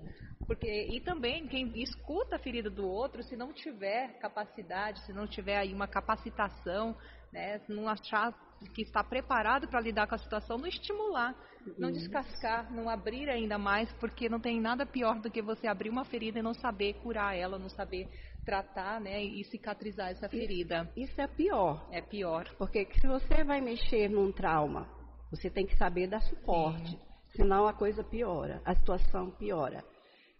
[0.47, 5.27] porque, e também quem escuta a ferida do outro, se não tiver capacidade, se não
[5.27, 6.97] tiver aí uma capacitação,
[7.35, 8.33] né, não achar
[8.75, 11.35] que está preparado para lidar com a situação, não estimular,
[11.77, 15.91] não descascar, não abrir ainda mais, porque não tem nada pior do que você abrir
[15.91, 18.09] uma ferida e não saber curar ela, não saber
[18.45, 20.91] tratar, né, e cicatrizar essa ferida.
[20.97, 21.87] Isso, isso é pior.
[21.91, 22.49] É pior.
[22.57, 24.89] Porque se você vai mexer num trauma,
[25.31, 27.01] você tem que saber dar suporte, Sim.
[27.37, 29.85] senão a coisa piora, a situação piora.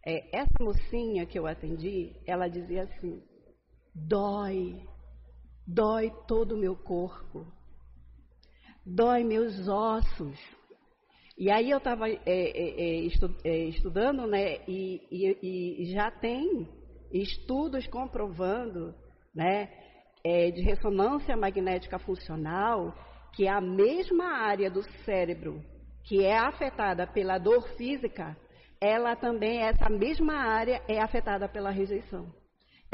[0.07, 3.23] É, essa mocinha que eu atendi, ela dizia assim:
[3.95, 4.87] dói,
[5.67, 7.47] dói todo o meu corpo,
[8.85, 10.39] dói meus ossos.
[11.37, 16.11] E aí eu estava é, é, é, estu, é, estudando, né, e, e, e, já
[16.11, 16.69] tem
[17.13, 18.95] estudos comprovando,
[19.35, 19.69] né,
[20.23, 22.95] é, de ressonância magnética funcional,
[23.35, 25.61] que a mesma área do cérebro
[26.05, 28.37] que é afetada pela dor física
[28.81, 32.31] ela também, essa mesma área é afetada pela rejeição.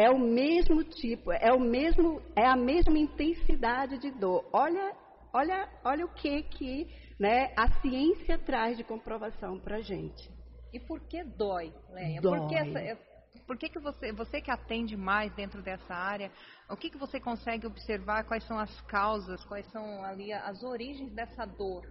[0.00, 4.48] É o mesmo tipo, é o mesmo, é a mesma intensidade de dor.
[4.50, 4.96] Olha,
[5.30, 10.30] olha, olha o que que, né, a ciência traz de comprovação para gente.
[10.72, 12.18] E por que dói, Leia?
[12.22, 12.38] Dói.
[12.38, 12.98] Por que, essa,
[13.46, 16.32] por que, que você, você que atende mais dentro dessa área,
[16.70, 18.24] o que, que você consegue observar?
[18.24, 19.44] Quais são as causas?
[19.44, 21.84] Quais são ali as origens dessa dor?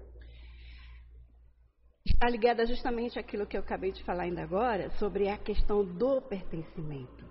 [2.06, 6.20] está ligada justamente àquilo que eu acabei de falar ainda agora, sobre a questão do
[6.24, 7.29] pertencimento.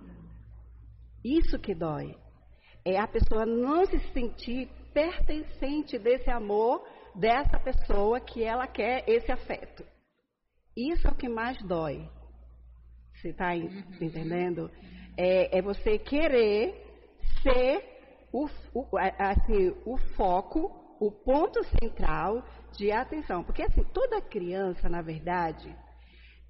[1.23, 2.15] Isso que dói.
[2.85, 6.83] É a pessoa não se sentir pertencente desse amor,
[7.15, 9.85] dessa pessoa que ela quer esse afeto.
[10.75, 12.09] Isso é o que mais dói.
[13.15, 13.83] Você está uhum.
[13.99, 14.71] entendendo?
[15.17, 16.73] É, é, você querer
[17.41, 17.83] ser
[18.31, 22.43] o, o, assim, o foco, o ponto central
[22.77, 23.43] de atenção.
[23.43, 25.75] Porque assim, toda criança, na verdade,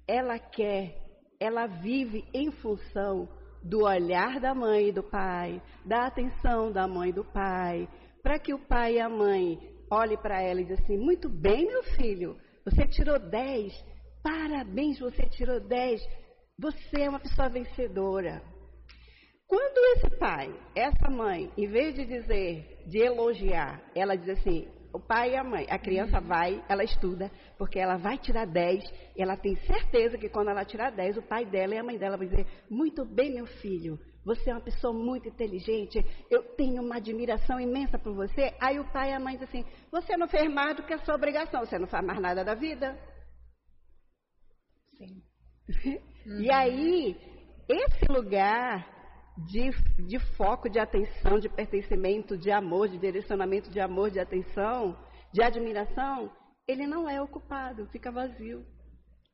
[0.06, 0.96] ela quer,
[1.40, 3.28] ela vive em função
[3.62, 7.88] do olhar da mãe e do pai, da atenção da mãe e do pai,
[8.22, 9.58] para que o pai e a mãe
[9.90, 13.72] olhem para ela e dizem assim: muito bem, meu filho, você tirou 10,
[14.22, 16.00] parabéns, você tirou 10,
[16.58, 18.42] você é uma pessoa vencedora.
[19.46, 25.00] Quando esse pai, essa mãe, em vez de dizer, de elogiar, ela diz assim: o
[25.00, 25.66] pai e a mãe.
[25.68, 26.26] A criança uhum.
[26.26, 28.84] vai, ela estuda, porque ela vai tirar 10,
[29.16, 31.98] e ela tem certeza que quando ela tirar 10, o pai dela e a mãe
[31.98, 36.82] dela vão dizer: Muito bem, meu filho, você é uma pessoa muito inteligente, eu tenho
[36.82, 38.54] uma admiração imensa por você.
[38.60, 40.98] Aí o pai e a mãe dizem assim: Você não fez mais do que a
[40.98, 42.98] sua obrigação, você não faz mais nada da vida.
[44.96, 45.22] Sim.
[45.68, 46.10] Uhum.
[46.26, 47.16] E aí,
[47.66, 48.99] esse lugar
[49.36, 49.70] de,
[50.06, 54.96] de foco de atenção, de pertencimento, de amor, de direcionamento de amor, de atenção,
[55.32, 56.30] de admiração,
[56.66, 58.64] ele não é ocupado, fica vazio.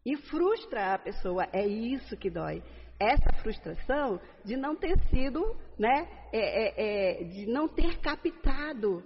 [0.05, 2.63] E frustra a pessoa, é isso que dói.
[2.99, 9.03] Essa frustração de não ter sido, né, é, é, é, de não ter captado,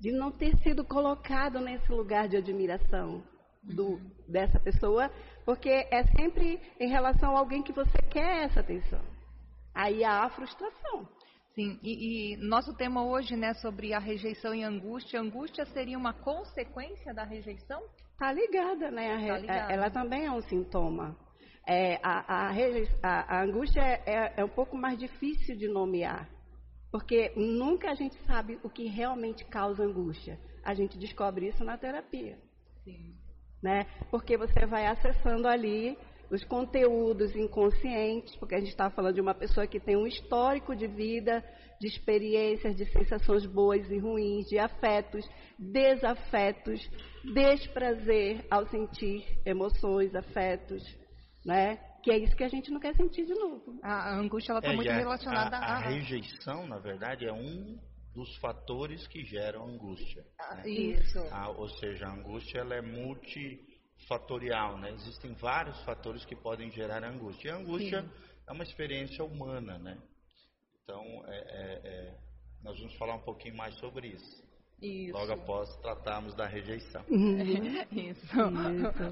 [0.00, 3.22] de não ter sido colocado nesse lugar de admiração
[3.62, 4.10] do, uhum.
[4.28, 5.10] dessa pessoa,
[5.44, 9.00] porque é sempre em relação a alguém que você quer essa atenção.
[9.76, 11.06] Aí há a frustração.
[11.54, 15.20] Sim, e, e, nosso tema hoje, né, sobre a rejeição e angústia.
[15.20, 17.82] Angústia seria uma consequência da rejeição?
[18.18, 19.12] Tá ligada, né?
[19.12, 19.72] A, tá ligada.
[19.72, 21.14] Ela também é um sintoma.
[21.66, 22.52] É, a, a,
[23.02, 26.28] a, a, angústia é, é, é um pouco mais difícil de nomear,
[26.90, 30.38] porque nunca a gente sabe o que realmente causa angústia.
[30.64, 32.38] A gente descobre isso na terapia.
[32.82, 33.14] Sim.
[33.62, 33.84] Né?
[34.10, 35.98] Porque você vai acessando ali
[36.30, 40.74] os conteúdos inconscientes, porque a gente está falando de uma pessoa que tem um histórico
[40.74, 41.44] de vida,
[41.80, 46.80] de experiências, de sensações boas e ruins, de afetos, desafetos,
[47.34, 50.82] desprazer ao sentir emoções, afetos,
[51.44, 51.78] né?
[52.02, 53.78] Que é isso que a gente não quer sentir de novo.
[53.82, 57.78] A, angústia ela está é, muito relacionada a, a, a rejeição, na verdade, é um
[58.14, 60.24] dos fatores que geram angústia.
[60.40, 60.68] Ah, né?
[60.68, 61.18] Isso.
[61.30, 63.60] A, ou seja, a angústia ela é multi
[64.08, 64.90] fatorial, né?
[64.92, 67.48] Existem vários fatores que podem gerar angústia.
[67.48, 68.10] E a angústia Sim.
[68.48, 69.98] é uma experiência humana, né?
[70.82, 72.18] Então, é, é, é,
[72.62, 74.46] nós vamos falar um pouquinho mais sobre isso.
[74.80, 75.16] Isso.
[75.16, 77.02] Logo após tratarmos da rejeição.
[77.08, 78.26] Isso.
[78.26, 78.26] isso.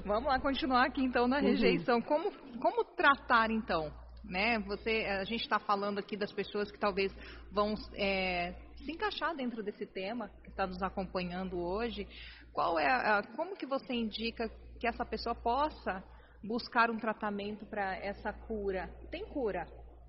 [0.05, 1.41] Vamos lá continuar aqui então na uhum.
[1.41, 1.95] rejeição.
[1.95, 2.01] Uhum.
[2.03, 3.91] Como, como tratar então?
[4.23, 4.59] Né?
[4.59, 7.11] Você, a gente está falando aqui das pessoas que talvez
[7.51, 12.07] vão é, se encaixar dentro desse tema que está nos acompanhando hoje.
[12.53, 16.03] Qual é a, como que você indica que essa pessoa possa
[16.43, 18.89] buscar um tratamento para essa cura.
[19.09, 19.65] Tem cura?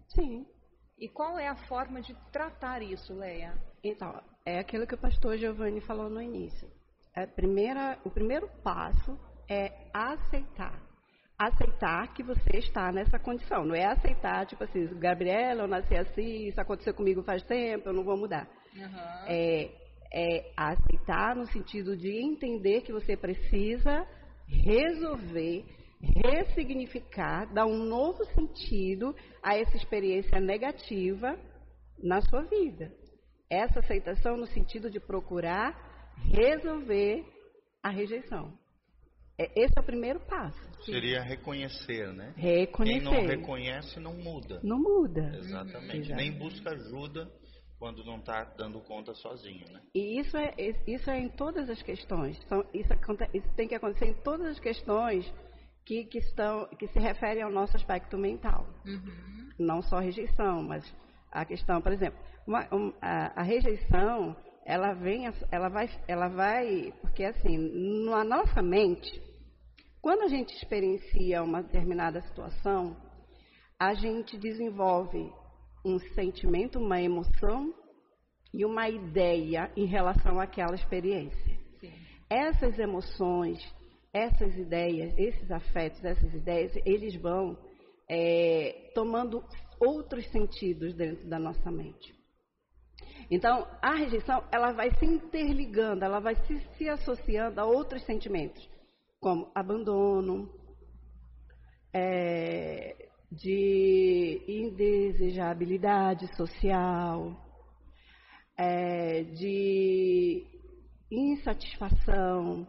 [0.09, 0.47] Sim.
[0.99, 3.55] E qual é a forma de tratar isso, Leia?
[3.83, 6.69] Então, é aquilo que o pastor Giovanni falou no início.
[7.15, 10.81] A primeira, o primeiro passo é aceitar.
[11.39, 13.65] Aceitar que você está nessa condição.
[13.65, 17.93] Não é aceitar, tipo assim, Gabriela, eu nasci assim, isso aconteceu comigo faz tempo, eu
[17.93, 18.49] não vou mudar.
[18.75, 19.27] Uhum.
[19.29, 19.71] É,
[20.13, 24.07] é aceitar no sentido de entender que você precisa
[24.47, 25.65] resolver,
[26.25, 31.39] ressignificar, dar um novo sentido a essa experiência negativa
[32.03, 32.93] na sua vida.
[33.51, 37.25] Essa aceitação no sentido de procurar resolver
[37.83, 38.53] a rejeição.
[39.39, 40.59] É, esse é o primeiro passo.
[40.85, 42.33] Seria reconhecer, né?
[42.37, 43.01] Reconhecer.
[43.01, 44.61] Quem não reconhece não muda.
[44.63, 45.31] Não muda.
[45.37, 46.13] Exatamente.
[46.15, 47.31] Nem busca ajuda
[47.79, 49.81] quando não está dando conta sozinho, né?
[49.95, 50.55] E isso é,
[50.87, 52.41] isso é em todas as questões.
[52.45, 52.93] Então, isso,
[53.35, 55.31] isso, tem que acontecer em todas as questões
[55.85, 58.67] que, que, estão, que se referem ao nosso aspecto mental.
[58.87, 59.51] Uhum.
[59.59, 60.85] Não só a rejeição, mas
[61.31, 64.35] a questão, por exemplo, uma, um, a, a, rejeição,
[64.65, 67.59] ela vem, ela vai, ela vai, porque assim,
[68.09, 69.23] na nossa mente,
[70.01, 72.97] quando a gente experiencia uma determinada situação,
[73.79, 75.31] a gente desenvolve
[75.87, 77.73] um sentimento, uma emoção
[78.53, 81.59] e uma ideia em relação àquela experiência.
[81.81, 81.93] Sim.
[82.29, 83.59] Essas emoções,
[84.13, 87.57] essas ideias, esses afetos, essas ideias, eles vão
[88.11, 89.45] é, tomando
[89.79, 92.15] outros sentidos dentro da nossa mente.
[93.31, 98.69] Então, a rejeição, ela vai se interligando, ela vai se, se associando a outros sentimentos,
[99.21, 100.49] como abandono,
[101.93, 103.06] é,
[103.37, 107.37] de indesejabilidade social,
[108.57, 110.45] é, de
[111.11, 112.67] insatisfação,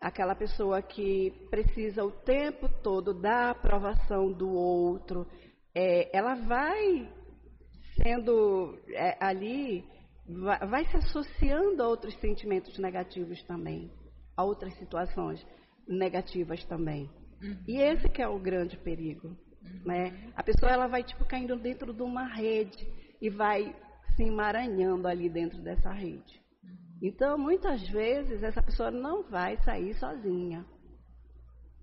[0.00, 5.26] aquela pessoa que precisa o tempo todo da aprovação do outro,
[5.74, 7.10] é, ela vai
[8.02, 9.84] sendo é, ali,
[10.28, 13.90] vai, vai, se associando a outros sentimentos negativos também,
[14.36, 15.44] a outras situações
[15.88, 17.10] negativas também.
[17.42, 17.56] Uhum.
[17.66, 19.36] E esse que é o grande perigo.
[19.84, 20.30] Né?
[20.34, 22.86] A pessoa ela vai tipo caindo dentro de uma rede
[23.20, 23.74] e vai
[24.14, 26.42] se emaranhando ali dentro dessa rede.
[27.02, 30.64] Então, muitas vezes, essa pessoa não vai sair sozinha.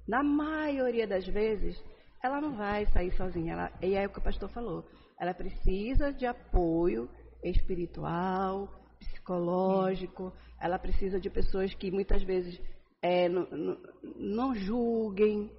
[0.08, 1.82] Na maioria das vezes,
[2.24, 3.53] ela não vai sair sozinha.
[3.53, 4.84] Ela, e é o que o pastor falou.
[5.20, 7.10] Ela precisa de apoio
[7.43, 8.68] espiritual,
[8.99, 10.34] psicológico.
[10.60, 12.60] Ela precisa de pessoas que muitas vezes
[13.01, 13.78] é, não, não,
[14.16, 15.51] não julguem,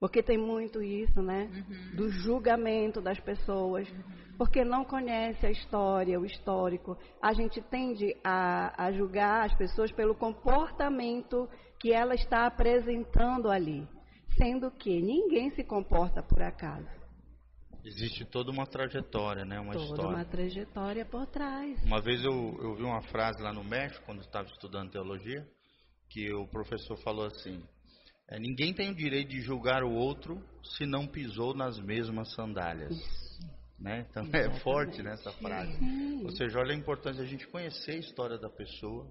[0.00, 1.50] porque tem muito isso, né?
[1.52, 1.96] Uhum.
[1.96, 3.86] Do julgamento das pessoas.
[3.90, 4.20] Uhum.
[4.38, 6.96] Porque não conhece a história, o histórico.
[7.20, 11.46] A gente tende a, a julgar as pessoas pelo comportamento
[11.78, 13.86] que ela está apresentando ali.
[14.38, 16.88] Sendo que ninguém se comporta por acaso.
[17.84, 19.60] Existe toda uma trajetória, né?
[19.60, 20.16] Uma toda história.
[20.16, 21.82] uma trajetória por trás.
[21.84, 25.46] Uma vez eu, eu vi uma frase lá no México, quando eu estava estudando teologia,
[26.08, 27.62] que o professor falou assim:
[28.30, 32.94] é, ninguém tem o direito de julgar o outro se não pisou nas mesmas sandálias.
[33.78, 34.06] Né?
[34.10, 35.72] Então é forte nessa frase.
[35.78, 36.24] Sim.
[36.24, 39.06] Ou seja, olha a importância de a gente conhecer a história da pessoa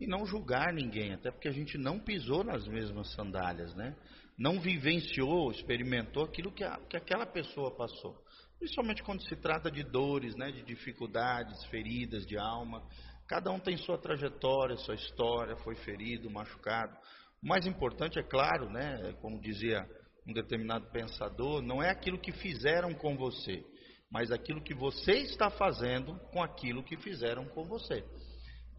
[0.00, 3.96] e não julgar ninguém, até porque a gente não pisou nas mesmas sandálias, né?
[4.36, 8.16] Não vivenciou, experimentou aquilo que, a, que aquela pessoa passou.
[8.58, 10.50] Principalmente quando se trata de dores, né?
[10.50, 12.82] de dificuldades, feridas de alma.
[13.26, 16.96] Cada um tem sua trajetória, sua história, foi ferido, machucado.
[17.42, 19.14] O mais importante, é claro, né?
[19.20, 19.88] como dizia
[20.26, 23.64] um determinado pensador, não é aquilo que fizeram com você,
[24.10, 28.04] mas aquilo que você está fazendo com aquilo que fizeram com você.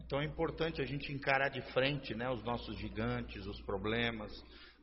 [0.04, 4.32] Então é importante a gente encarar de frente né, os nossos gigantes, os problemas,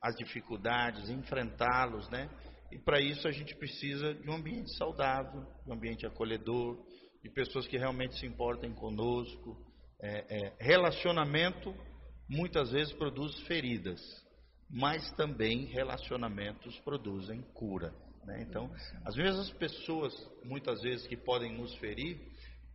[0.01, 2.29] as dificuldades, enfrentá-los, né?
[2.71, 6.77] E para isso a gente precisa de um ambiente saudável, de um ambiente acolhedor,
[7.23, 9.57] de pessoas que realmente se importem conosco.
[10.01, 11.73] É, é, relacionamento
[12.29, 14.01] muitas vezes produz feridas,
[14.69, 17.93] mas também relacionamentos produzem cura.
[18.25, 18.45] Né?
[18.47, 18.69] Então,
[19.05, 20.13] as mesmas pessoas,
[20.43, 22.19] muitas vezes, que podem nos ferir,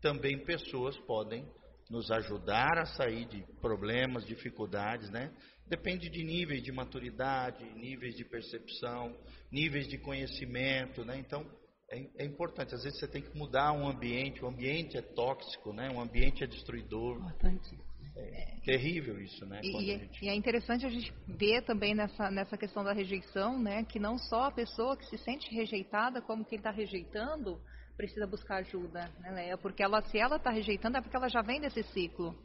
[0.01, 1.47] também pessoas podem
[1.91, 5.31] nos ajudar a sair de problemas, dificuldades, né?
[5.67, 9.15] Depende de níveis de maturidade, níveis de percepção,
[9.51, 11.19] níveis de conhecimento, né?
[11.19, 11.47] Então,
[11.91, 12.75] é, é, importante.
[12.75, 15.91] Às vezes você tem que mudar um ambiente, o ambiente é tóxico, né?
[15.91, 17.19] O ambiente é destruidor.
[17.19, 17.79] Importante.
[18.15, 19.61] É terrível isso, né?
[19.63, 20.25] E, é, gente...
[20.25, 23.85] e, é interessante a gente ver também nessa, nessa questão da rejeição, né?
[23.85, 27.59] Que não só a pessoa que se sente rejeitada, como quem está rejeitando,
[27.97, 29.59] precisa buscar ajuda, né, Leia?
[29.59, 32.37] Porque ela, se ela está rejeitando, é porque ela já vem desse ciclo.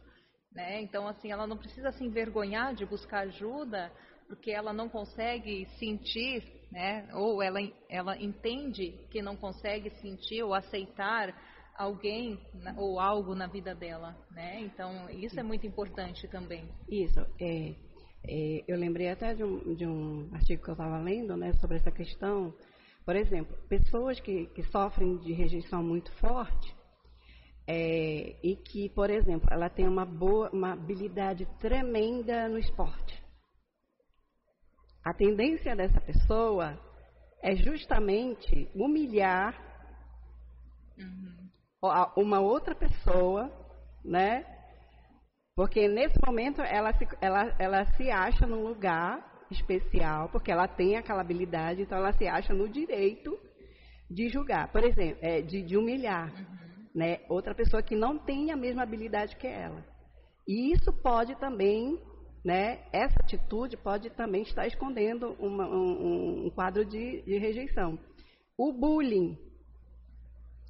[0.52, 0.82] Né?
[0.82, 3.92] Então, assim, ela não precisa se envergonhar de buscar ajuda,
[4.28, 7.08] porque ela não consegue sentir, né?
[7.14, 7.60] ou ela,
[7.90, 11.34] ela entende que não consegue sentir ou aceitar
[11.78, 12.40] alguém
[12.78, 14.18] ou algo na vida dela.
[14.32, 14.62] Né?
[14.62, 16.68] Então, isso é muito importante também.
[16.90, 17.20] Isso.
[17.40, 17.76] É,
[18.28, 21.78] é, eu lembrei até de um, de um artigo que eu estava lendo né, sobre
[21.78, 22.54] essa questão
[23.08, 26.76] por exemplo, pessoas que, que sofrem de rejeição muito forte
[27.66, 33.24] é, e que, por exemplo, ela tem uma boa, uma habilidade tremenda no esporte.
[35.06, 36.78] A tendência dessa pessoa
[37.42, 39.56] é justamente humilhar
[41.00, 41.37] uhum.
[42.16, 43.52] Uma outra pessoa,
[44.04, 44.46] né?
[45.56, 50.98] Porque nesse momento ela se, ela, ela se acha num lugar especial, porque ela tem
[50.98, 53.38] aquela habilidade, então ela se acha no direito
[54.10, 56.32] de julgar, por exemplo, é, de, de, humilhar,
[56.94, 59.84] né, outra pessoa que não tem a mesma habilidade que ela.
[60.48, 62.00] E isso pode também,
[62.44, 68.00] né, essa atitude pode também estar escondendo uma, um, um, quadro de, de rejeição.
[68.58, 69.38] O bullying,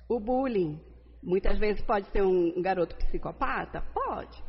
[0.10, 0.80] o bullying,
[1.22, 4.48] muitas vezes pode ser um garoto psicopata, pode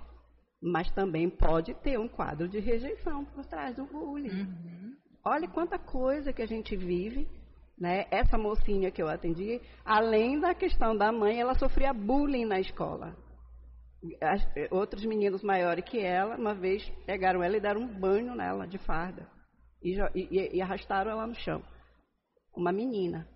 [0.61, 4.43] mas também pode ter um quadro de rejeição por trás do bullying.
[4.43, 4.97] Uhum.
[5.25, 7.29] Olha quanta coisa que a gente vive,
[7.79, 8.07] né?
[8.11, 13.17] Essa mocinha que eu atendi, além da questão da mãe, ela sofria bullying na escola.
[14.21, 18.67] As, outros meninos maiores que ela, uma vez pegaram ela e deram um banho nela
[18.67, 19.29] de farda
[19.83, 21.63] e, e, e arrastaram ela no chão.
[22.57, 23.29] Uma menina.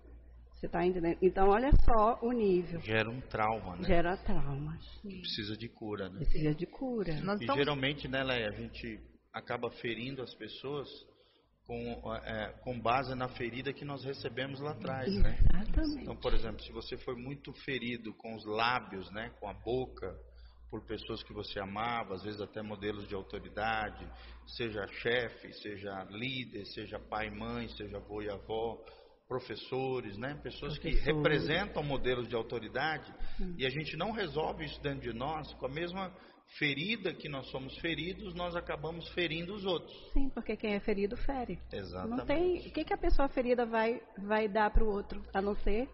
[0.63, 1.17] Você está entendendo?
[1.21, 2.79] Então, olha só o nível.
[2.79, 3.83] Gera um trauma, né?
[3.83, 4.81] Gera traumas.
[5.01, 6.19] Precisa de cura, né?
[6.19, 7.19] Precisa de cura.
[7.19, 7.61] Nós e estamos...
[7.61, 8.97] geralmente, né, Leia, a gente
[9.33, 10.87] acaba ferindo as pessoas
[11.67, 15.37] com, é, com base na ferida que nós recebemos lá atrás, né?
[15.37, 15.95] Exatamente.
[15.95, 16.01] né?
[16.03, 20.17] Então, por exemplo, se você foi muito ferido com os lábios, né, com a boca,
[20.71, 24.09] por pessoas que você amava, às vezes até modelos de autoridade,
[24.47, 28.81] seja chefe, seja líder, seja pai, mãe, seja avô e avó,
[29.33, 30.39] professores, né?
[30.43, 33.11] pessoas que representam modelos de autoridade,
[33.41, 33.55] hum.
[33.57, 36.13] e a gente não resolve isso dentro de nós, com a mesma
[36.59, 39.91] ferida que nós somos feridos, nós acabamos ferindo os outros.
[40.13, 41.57] Sim, porque quem é ferido fere.
[41.71, 42.17] Exatamente.
[42.17, 45.41] Não tem, o que, que a pessoa ferida vai, vai dar para o outro, a
[45.41, 45.89] não ser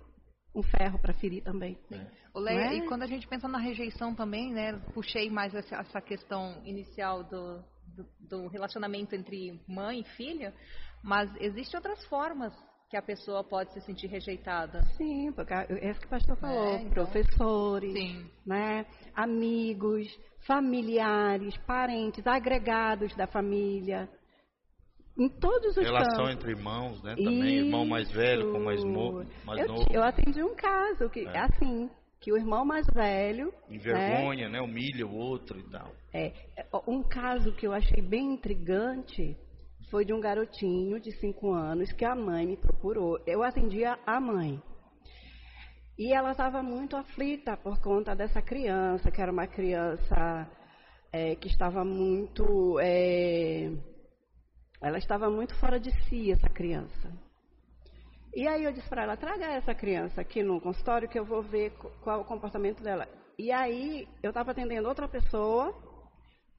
[0.53, 1.79] um ferro para ferir também.
[1.93, 2.07] É.
[2.35, 2.75] Leia, é?
[2.75, 7.23] E quando a gente pensa na rejeição também, né, puxei mais essa, essa questão inicial
[7.23, 7.63] do,
[7.95, 10.53] do, do relacionamento entre mãe e filha,
[11.01, 12.53] mas existem outras formas
[12.89, 14.81] que a pessoa pode se sentir rejeitada.
[14.97, 17.93] Sim, porque é isso que o pastor falou, é, então, professores,
[18.45, 18.85] né,
[19.15, 20.07] amigos,
[20.47, 24.09] familiares, parentes, agregados da família,
[25.19, 26.31] em todos os Relação campos.
[26.31, 27.13] entre irmãos, né?
[27.15, 27.65] Também Isso.
[27.65, 29.85] irmão mais velho com mais, mo mais eu, novo.
[29.91, 31.39] Eu atendi um caso que é.
[31.39, 31.89] assim,
[32.21, 34.59] que o irmão mais velho envergonha, né?
[34.59, 34.61] né?
[34.61, 35.91] Humilha o outro e tal.
[36.13, 36.31] É,
[36.87, 39.37] um caso que eu achei bem intrigante
[39.89, 43.19] foi de um garotinho de 5 anos que a mãe me procurou.
[43.25, 44.61] Eu atendia a mãe.
[45.97, 50.49] E ela estava muito aflita por conta dessa criança, que era uma criança
[51.11, 52.79] é, que estava muito.
[52.79, 53.69] É,
[54.81, 57.11] ela estava muito fora de si, essa criança.
[58.33, 61.41] E aí eu disse para ela: traga essa criança aqui no consultório que eu vou
[61.41, 61.71] ver
[62.01, 63.07] qual é o comportamento dela.
[63.37, 65.73] E aí eu estava atendendo outra pessoa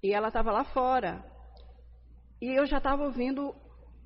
[0.03, 1.25] e ela estava lá fora.
[2.41, 3.55] E eu já estava ouvindo,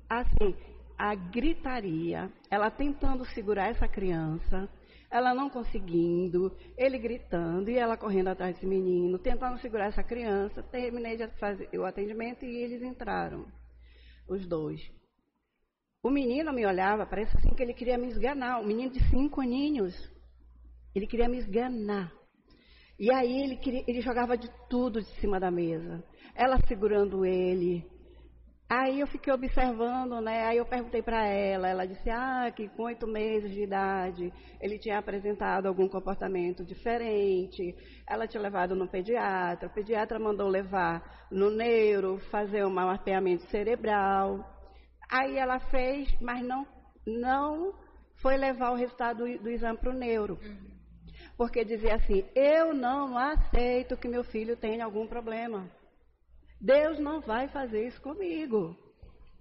[0.09, 0.55] assim,
[0.97, 4.69] a gritaria, ela tentando segurar essa criança,
[5.09, 10.61] ela não conseguindo, ele gritando e ela correndo atrás desse menino, tentando segurar essa criança.
[10.63, 13.45] Terminei de fazer o atendimento e eles entraram,
[14.27, 14.81] os dois.
[16.03, 18.61] O menino me olhava, parece assim que ele queria me esganar.
[18.61, 19.93] O menino de cinco aninhos,
[20.93, 22.11] ele queria me esganar.
[22.99, 26.03] E aí ele, queria, ele jogava de tudo de cima da mesa.
[26.35, 27.85] Ela segurando ele,
[28.77, 30.43] Aí eu fiquei observando, né?
[30.47, 34.77] Aí eu perguntei para ela, ela disse, ah, que com oito meses de idade ele
[34.77, 37.73] tinha apresentado algum comportamento diferente.
[38.05, 44.43] Ela tinha levado no pediatra, o pediatra mandou levar no neuro, fazer um mapeamento cerebral.
[45.09, 46.67] Aí ela fez, mas não,
[47.07, 47.73] não
[48.15, 50.37] foi levar o resultado do, do exame para o neuro.
[51.37, 55.65] Porque dizia assim, eu não aceito que meu filho tenha algum problema.
[56.65, 58.75] Deus não vai fazer isso comigo.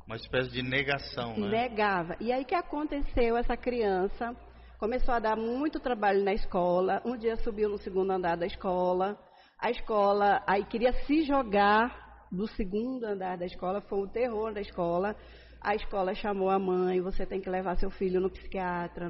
[0.07, 1.49] Uma espécie de negação, né?
[1.49, 2.16] Negava.
[2.20, 3.39] E aí que aconteceu?
[3.39, 4.37] Essa criança
[4.79, 7.01] começou a dar muito trabalho na escola.
[7.03, 9.18] Um dia subiu no segundo andar da escola.
[9.59, 13.81] A escola aí queria se jogar do segundo andar da escola.
[13.81, 15.16] Foi o terror da escola.
[15.62, 19.09] A escola chamou a mãe, você tem que levar seu filho no psiquiatra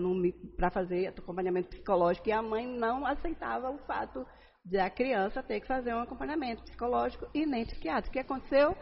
[0.57, 2.29] para fazer acompanhamento psicológico.
[2.29, 4.25] E a mãe não aceitava o fato
[4.65, 8.09] da criança ter que fazer um acompanhamento psicológico e nem psiquiátrico.
[8.09, 8.77] O que aconteceu?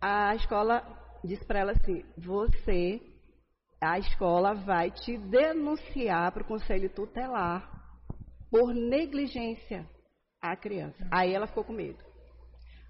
[0.00, 0.82] A escola
[1.22, 3.00] disse para ela assim: você,
[3.80, 7.70] a escola vai te denunciar para o conselho tutelar
[8.50, 9.88] por negligência
[10.40, 11.06] à criança.
[11.10, 12.02] Aí ela ficou com medo.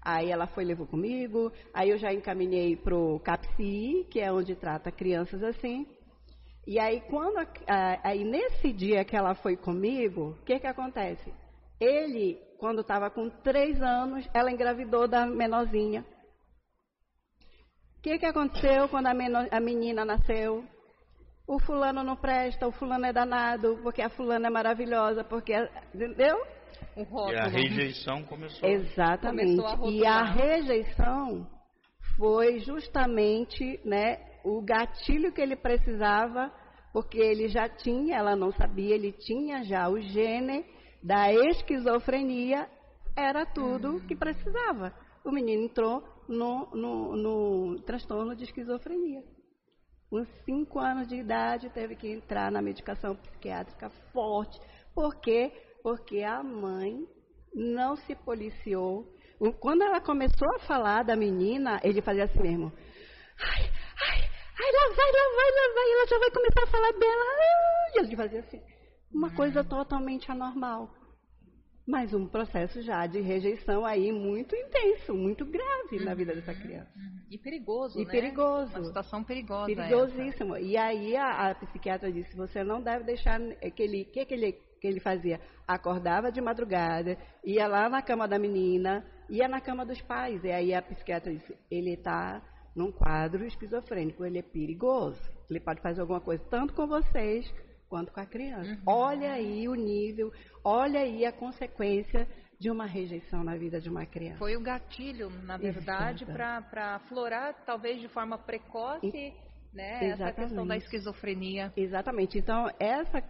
[0.01, 4.55] Aí ela foi levou comigo, aí eu já encaminhei para o CAPSI, que é onde
[4.55, 5.87] trata crianças assim.
[6.67, 7.37] E aí quando
[8.03, 11.33] aí nesse dia que ela foi comigo, o que que acontece?
[11.85, 16.03] Ele, quando estava com três anos, ela engravidou da menorzinha.
[17.97, 20.63] O que, que aconteceu quando a, menor, a menina nasceu?
[21.47, 25.53] O fulano não presta, o fulano é danado, porque a fulana é maravilhosa, porque.
[25.93, 26.37] Entendeu?
[27.31, 28.67] E a rejeição começou.
[28.67, 29.57] Exatamente.
[29.57, 31.47] Começou a e a rejeição
[32.17, 36.51] foi justamente né, o gatilho que ele precisava,
[36.93, 40.65] porque ele já tinha, ela não sabia, ele tinha já o gene
[41.05, 42.67] da esquizofrenia
[43.15, 44.91] era tudo que precisava.
[45.23, 49.23] O menino entrou no, no, no transtorno de esquizofrenia.
[50.09, 54.59] Com cinco anos de idade, teve que entrar na medicação psiquiátrica forte.
[54.95, 55.51] Por quê?
[55.83, 57.07] Porque a mãe
[57.53, 59.07] não se policiou.
[59.59, 62.73] Quando ela começou a falar da menina, ele fazia assim mesmo.
[63.39, 64.21] Ai, ai,
[64.59, 65.91] ai, lá vai, lá vai, lá vai.
[65.91, 67.25] Ela já vai começar a falar dela.
[67.93, 68.74] E ele fazia assim.
[69.15, 70.93] Uma coisa totalmente anormal.
[71.87, 76.53] Mas um processo já de rejeição aí muito intenso, muito grave uhum, na vida dessa
[76.53, 76.91] criança.
[76.97, 77.19] Uhum.
[77.31, 78.11] E perigoso, e né?
[78.11, 78.75] perigoso.
[78.75, 79.67] Uma situação perigosa.
[79.67, 80.55] Perigosíssimo.
[80.55, 80.65] Essa.
[80.65, 83.39] E aí a, a, psiquiatra disse, você não deve deixar
[83.73, 84.51] que ele, que, que ele,
[84.81, 85.39] que ele fazia?
[85.65, 90.43] Acordava de madrugada, ia lá na cama da menina, ia na cama dos pais.
[90.43, 92.41] E aí a psiquiatra disse, ele está
[92.75, 95.21] num quadro esquizofrênico, ele é perigoso.
[95.49, 97.49] Ele pode fazer alguma coisa tanto com vocês
[97.89, 98.71] quanto com a criança.
[98.71, 98.81] Uhum.
[98.85, 100.31] Olha aí o nível,
[100.63, 102.27] olha aí a consequência
[102.59, 104.37] de uma rejeição na vida de uma criança.
[104.37, 109.33] Foi o gatilho, na verdade, para aflorar, talvez de forma precoce, e,
[109.73, 111.71] né, essa questão da esquizofrenia.
[111.75, 112.37] Exatamente.
[112.37, 113.21] Então, essa,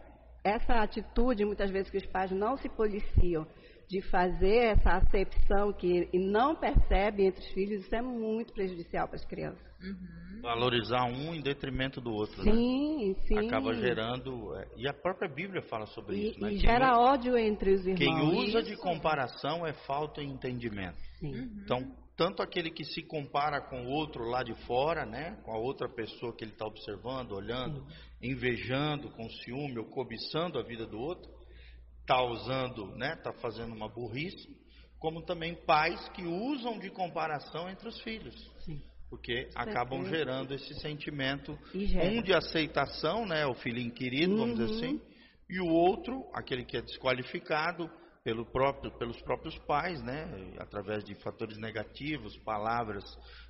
[0.43, 3.47] essa atitude, muitas vezes, que os pais não se policiam
[3.87, 9.07] de fazer essa acepção que e não percebe entre os filhos, isso é muito prejudicial
[9.07, 9.61] para as crianças.
[9.81, 10.41] Uhum.
[10.41, 13.15] Valorizar um em detrimento do outro, sim, né?
[13.27, 14.55] Sim, Acaba gerando.
[14.55, 16.53] É, e a própria Bíblia fala sobre e, isso, né?
[16.53, 17.97] E gera quem, ódio entre os irmãos.
[17.97, 18.69] Quem usa isso.
[18.69, 20.97] de comparação é falta de entendimento.
[21.21, 21.49] Uhum.
[21.63, 25.37] Então, tanto aquele que se compara com o outro lá de fora, né?
[25.43, 27.85] Com a outra pessoa que ele está observando, olhando,
[28.21, 31.29] invejando, com ciúme ou cobiçando a vida do outro,
[32.05, 33.13] está usando, né?
[33.13, 34.47] Está fazendo uma burrice,
[34.99, 38.35] como também pais que usam de comparação entre os filhos.
[38.63, 44.39] Sim porque acabam gerando esse sentimento, um de aceitação, né, o filhinho querido, uhum.
[44.39, 44.77] vamos dizer uhum.
[44.77, 45.01] assim,
[45.49, 47.89] e o outro, aquele que é desqualificado,
[48.25, 50.27] pelo próprio, pelos próprios pais, né?
[50.57, 53.03] Através de fatores negativos, palavras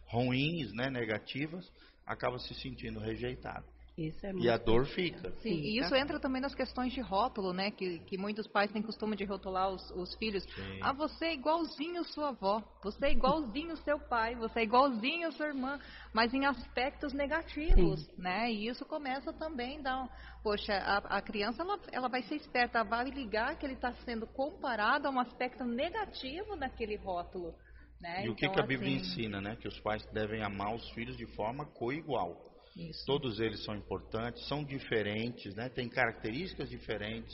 [0.08, 0.90] ruins, né?
[0.90, 1.72] Negativas,
[2.06, 3.66] acaba se sentindo rejeitado.
[3.98, 5.32] Isso é E a dor fica.
[5.40, 7.72] Sim, e isso entra também nas questões de rótulo, né?
[7.72, 10.44] Que, que muitos pais têm costume de rotular os, os filhos.
[10.44, 10.80] Sim.
[10.82, 15.48] Ah, você é igualzinho sua avó, você é igualzinho seu pai, você é igualzinho sua
[15.48, 15.80] irmã,
[16.14, 18.52] mas em aspectos negativos, né?
[18.52, 20.10] E isso começa também a dar,
[20.44, 23.94] poxa, a, a criança ela, ela vai ser esperta, ela vai ligar que ele está
[24.04, 27.56] sendo comparado a um aspecto negativo naquele rótulo,
[28.02, 28.26] né?
[28.26, 29.56] E o que, Então, que a Bíblia assim, ensina, né?
[29.56, 32.55] Que os pais devem amar os filhos de forma coigual.
[32.76, 33.06] Isso.
[33.06, 35.70] Todos eles são importantes, são diferentes, né?
[35.70, 37.34] têm características diferentes,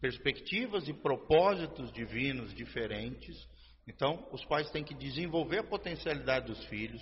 [0.00, 3.36] perspectivas e propósitos divinos diferentes.
[3.86, 7.00] Então, os pais têm que desenvolver a potencialidade dos filhos,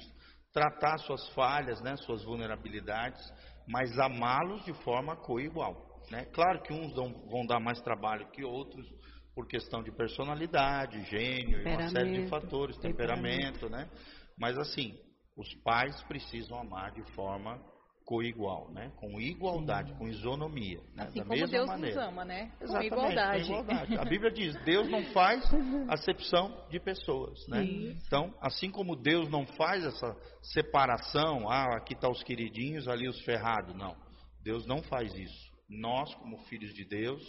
[0.52, 1.96] tratar suas falhas, né?
[1.98, 3.22] suas vulnerabilidades,
[3.66, 6.02] mas amá-los de forma coigual.
[6.10, 6.26] Né?
[6.26, 8.86] Claro que uns vão dar mais trabalho que outros,
[9.34, 13.88] por questão de personalidade, gênio, uma série de Temperamento, fatores, temperamento, né?
[14.36, 14.98] Mas assim,
[15.36, 17.62] os pais precisam amar de forma
[18.08, 18.90] coigual, né?
[18.96, 21.04] Com igualdade, com isonomia, né?
[21.04, 21.94] Assim da como mesma Deus maneira.
[21.94, 22.52] nos ama, né?
[22.58, 23.38] Exatamente, igualdade.
[23.42, 23.98] com igualdade.
[23.98, 25.44] A Bíblia diz: Deus não faz
[25.90, 27.62] acepção de pessoas, né?
[27.62, 33.20] Então, assim como Deus não faz essa separação, ah, aqui está os queridinhos, ali os
[33.26, 33.94] ferrados, não.
[34.42, 35.52] Deus não faz isso.
[35.68, 37.22] Nós, como filhos de Deus,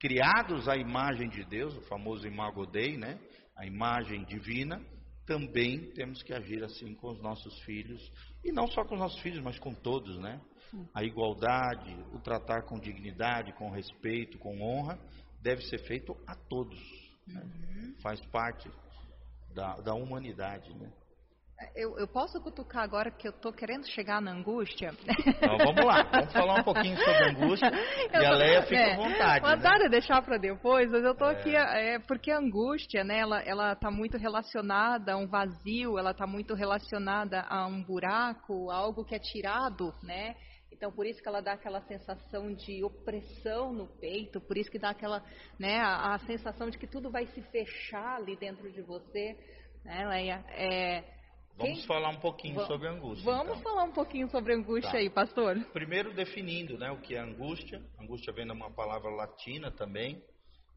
[0.00, 3.16] criados à imagem de Deus, o famoso imago Dei, né?
[3.56, 4.84] A imagem divina,
[5.24, 8.00] também temos que agir assim com os nossos filhos
[8.46, 10.40] e não só com os nossos filhos, mas com todos, né?
[10.94, 14.98] A igualdade, o tratar com dignidade, com respeito, com honra,
[15.40, 16.78] deve ser feito a todos.
[17.26, 17.42] né?
[18.02, 18.70] Faz parte
[19.54, 20.92] da, da humanidade, né?
[21.74, 24.90] Eu, eu posso cutucar agora que eu tô querendo chegar na angústia?
[25.26, 27.70] Então vamos lá, vamos falar um pouquinho sobre angústia
[28.12, 29.44] Eu e a Leia fica é, à vontade.
[29.46, 29.86] O né?
[29.86, 33.74] é deixar para depois, mas eu tô aqui é, porque a angústia, né, ela, ela
[33.74, 39.02] tá muito relacionada a um vazio, ela tá muito relacionada a um buraco, a algo
[39.02, 40.36] que é tirado, né?
[40.70, 44.78] Então por isso que ela dá aquela sensação de opressão no peito, por isso que
[44.78, 45.24] dá aquela,
[45.58, 49.38] né, a, a sensação de que tudo vai se fechar ali dentro de você,
[49.82, 50.44] né, Leia?
[50.50, 51.15] É,
[51.56, 53.24] Vamos quem- falar um pouquinho Va- sobre angústia.
[53.24, 53.62] Vamos então.
[53.62, 54.98] falar um pouquinho sobre angústia Tá.
[54.98, 55.56] aí, pastor.
[55.72, 57.82] Primeiro definindo né, o que é angústia.
[57.98, 60.22] Angústia vem de uma palavra latina também,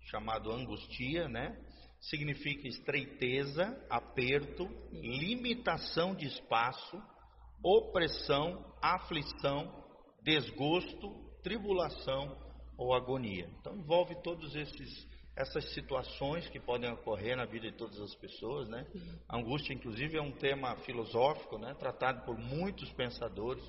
[0.10, 1.58] chamado angustia, né?
[2.00, 6.98] Significa estreiteza, aperto, limitação de espaço,
[7.62, 9.84] opressão, aflição,
[10.24, 11.14] desgosto,
[11.44, 12.38] tribulação
[12.78, 13.50] ou agonia.
[13.60, 15.09] Então envolve todos esses
[15.40, 18.86] essas situações que podem ocorrer na vida de todas as pessoas, né?
[19.28, 21.74] A angústia, inclusive, é um tema filosófico, né?
[21.80, 23.64] Tratado por muitos pensadores.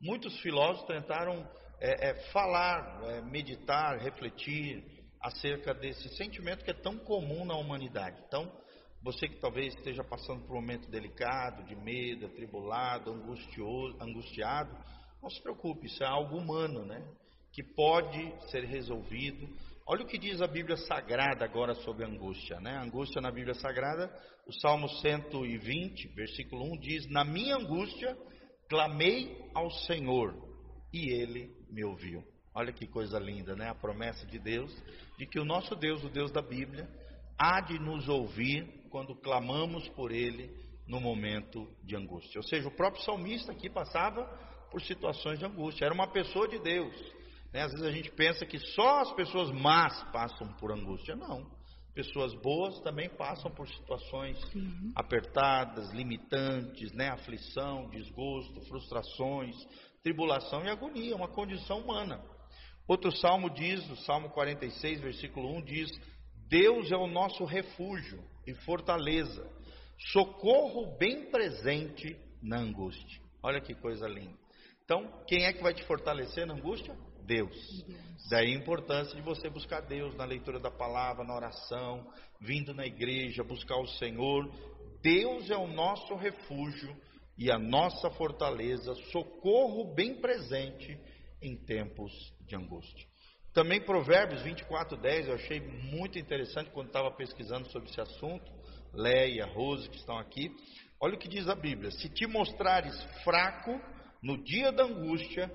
[0.00, 1.44] Muitos filósofos tentaram
[1.80, 4.84] é, é, falar, é, meditar, refletir
[5.20, 8.22] acerca desse sentimento que é tão comum na humanidade.
[8.28, 8.48] Então,
[9.02, 14.70] você que talvez esteja passando por um momento delicado, de medo, atribulado, angustioso, angustiado,
[15.20, 17.04] não se preocupe, isso é algo humano, né?
[17.56, 19.48] Que pode ser resolvido.
[19.86, 22.76] Olha o que diz a Bíblia Sagrada agora sobre angústia, né?
[22.76, 24.14] Angústia na Bíblia Sagrada,
[24.46, 28.14] o Salmo 120, versículo 1 diz: Na minha angústia
[28.68, 30.34] clamei ao Senhor
[30.92, 32.22] e ele me ouviu.
[32.54, 33.70] Olha que coisa linda, né?
[33.70, 34.70] A promessa de Deus
[35.16, 36.86] de que o nosso Deus, o Deus da Bíblia,
[37.38, 40.54] há de nos ouvir quando clamamos por ele
[40.86, 42.38] no momento de angústia.
[42.38, 44.26] Ou seja, o próprio salmista aqui passava
[44.70, 45.86] por situações de angústia.
[45.86, 47.15] Era uma pessoa de Deus.
[47.56, 47.62] Né?
[47.62, 51.16] Às vezes a gente pensa que só as pessoas más passam por angústia.
[51.16, 51.50] Não.
[51.94, 54.38] Pessoas boas também passam por situações
[54.94, 57.08] apertadas, limitantes, né?
[57.08, 59.56] aflição, desgosto, frustrações,
[60.02, 62.22] tribulação e agonia, uma condição humana.
[62.86, 65.90] Outro salmo diz, o Salmo 46, versículo 1 diz:
[66.50, 69.50] Deus é o nosso refúgio e fortaleza,
[70.12, 73.22] socorro bem presente na angústia.
[73.42, 74.36] Olha que coisa linda.
[74.84, 76.94] Então, quem é que vai te fortalecer na angústia?
[77.26, 77.84] Deus.
[78.30, 82.10] Daí a importância de você buscar Deus na leitura da palavra, na oração,
[82.40, 84.50] vindo na igreja, buscar o Senhor.
[85.02, 86.96] Deus é o nosso refúgio
[87.38, 90.98] e a nossa fortaleza, socorro bem presente
[91.42, 92.12] em tempos
[92.46, 93.06] de angústia.
[93.52, 98.52] Também Provérbios 24, 10, eu achei muito interessante quando estava pesquisando sobre esse assunto.
[98.92, 100.50] Leia, Rose, que estão aqui.
[101.00, 103.80] Olha o que diz a Bíblia: Se te mostrares fraco
[104.22, 105.50] no dia da angústia,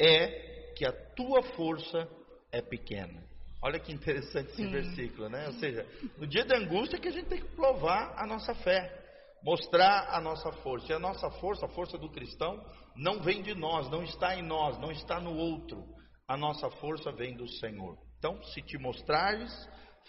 [0.00, 2.08] é que a tua força
[2.52, 3.20] é pequena.
[3.60, 5.48] Olha que interessante esse versículo, né?
[5.48, 5.84] Ou seja,
[6.16, 8.88] no dia da angústia é que a gente tem que provar a nossa fé,
[9.42, 10.92] mostrar a nossa força.
[10.92, 12.64] E a nossa força, a força do cristão,
[12.94, 15.84] não vem de nós, não está em nós, não está no outro.
[16.28, 17.98] A nossa força vem do Senhor.
[18.18, 19.50] Então, se te mostrares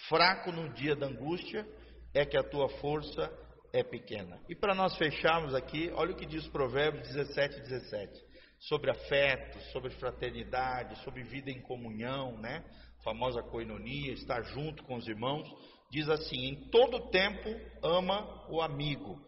[0.08, 1.68] fraco no dia da angústia,
[2.14, 3.32] é que a tua força
[3.74, 4.40] é pequena.
[4.48, 8.29] E para nós fecharmos aqui, olha o que diz Provérbios 17, 17.
[8.60, 12.64] Sobre afeto, sobre fraternidade, sobre vida em comunhão, né?
[13.00, 15.50] A famosa coinonia, estar junto com os irmãos.
[15.90, 17.50] Diz assim: em todo tempo
[17.82, 19.20] ama o amigo,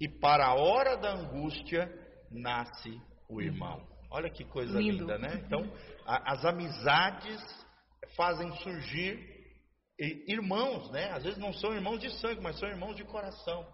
[0.00, 1.92] e para a hora da angústia
[2.30, 2.90] nasce
[3.28, 3.86] o irmão.
[4.10, 5.04] Olha que coisa Lindo.
[5.04, 5.42] linda, né?
[5.44, 5.62] Então,
[6.06, 7.40] a, as amizades
[8.16, 9.18] fazem surgir
[10.26, 11.10] irmãos, né?
[11.12, 13.66] Às vezes não são irmãos de sangue, mas são irmãos de coração.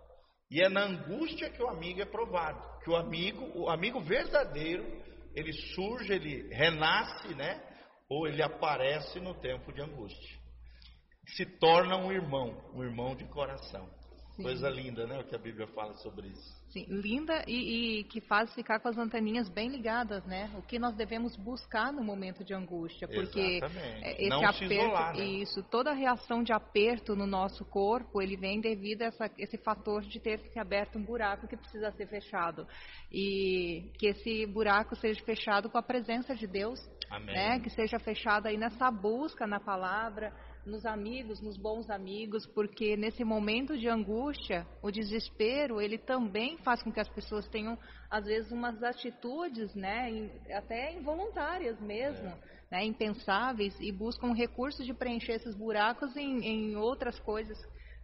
[0.51, 4.85] E é na angústia que o amigo é provado, que o amigo, o amigo verdadeiro,
[5.35, 7.63] ele surge, ele renasce, né?
[8.09, 10.39] Ou ele aparece no tempo de angústia.
[11.29, 13.89] Se torna um irmão, um irmão de coração.
[14.37, 14.45] Sim.
[14.45, 15.19] Coisa linda, né?
[15.19, 16.66] O que a Bíblia fala sobre isso.
[16.77, 20.51] Sim, linda e, e, que faz ficar com as anteninhas bem ligadas, né?
[20.59, 24.05] O que nós devemos buscar no momento de angústia, porque Exatamente.
[24.05, 25.25] É, esse Não aperto, isolar, né?
[25.25, 30.03] isso, toda reação de aperto no nosso corpo, ele vem devido a essa, esse fator
[30.03, 32.67] de ter se aberto um buraco que precisa ser fechado
[33.11, 36.79] e que esse buraco seja fechado com a presença de Deus,
[37.11, 37.35] Amém.
[37.35, 37.61] né?
[37.61, 40.31] Que seja fechado aí nessa busca na palavra
[40.67, 46.83] nos amigos, nos bons amigos, porque nesse momento de angústia, o desespero, ele também faz
[46.83, 47.79] com que as pessoas tenham,
[48.11, 52.39] às vezes, umas atitudes, né, até involuntárias mesmo, é.
[52.71, 57.57] né, impensáveis, e buscam recursos de preencher esses buracos em, em outras coisas,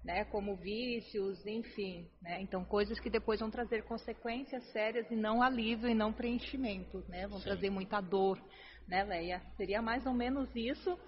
[0.04, 5.42] né, como vícios, enfim, né, então coisas que depois vão trazer consequências sérias e não
[5.42, 7.44] alívio e não preenchimento, né, vão Sim.
[7.44, 8.40] trazer muita dor,
[8.86, 9.42] né, Leia?
[9.56, 10.98] Seria mais ou menos isso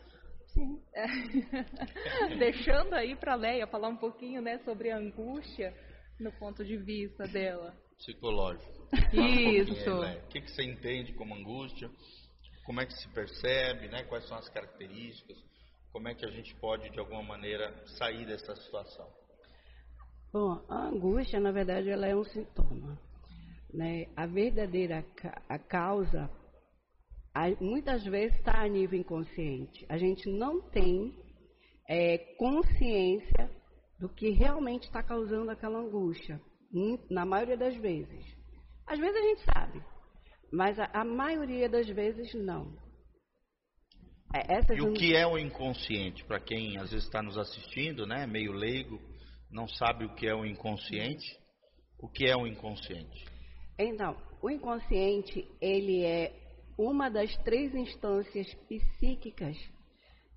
[0.54, 0.80] Sim.
[0.94, 1.06] É.
[2.38, 5.74] Deixando aí para a Leia falar um pouquinho né, sobre a angústia
[6.18, 7.74] no ponto de vista dela.
[7.98, 8.88] Psicológico.
[9.12, 9.90] Isso.
[9.90, 11.90] Um aí, o que, que você entende como angústia?
[12.64, 13.88] Como é que se percebe?
[13.88, 14.04] Né?
[14.04, 15.36] Quais são as características?
[15.92, 19.06] Como é que a gente pode, de alguma maneira, sair dessa situação?
[20.32, 22.98] Bom, a angústia, na verdade, ela é um sintoma.
[23.72, 24.06] Né?
[24.16, 26.30] A verdadeira ca a causa
[27.60, 29.84] muitas vezes está a nível inconsciente.
[29.88, 31.14] A gente não tem
[31.88, 33.50] é, consciência
[33.98, 36.40] do que realmente está causando aquela angústia,
[37.10, 38.24] na maioria das vezes.
[38.86, 39.82] Às vezes a gente sabe,
[40.52, 42.76] mas a, a maioria das vezes não.
[44.34, 46.24] É, e o que é o inconsciente?
[46.24, 49.00] Para quem às vezes está nos assistindo, né, meio leigo,
[49.48, 51.24] não sabe o que é o inconsciente,
[52.00, 53.24] o que é o inconsciente?
[53.78, 56.43] Então, o inconsciente, ele é
[56.76, 59.56] uma das três instâncias psíquicas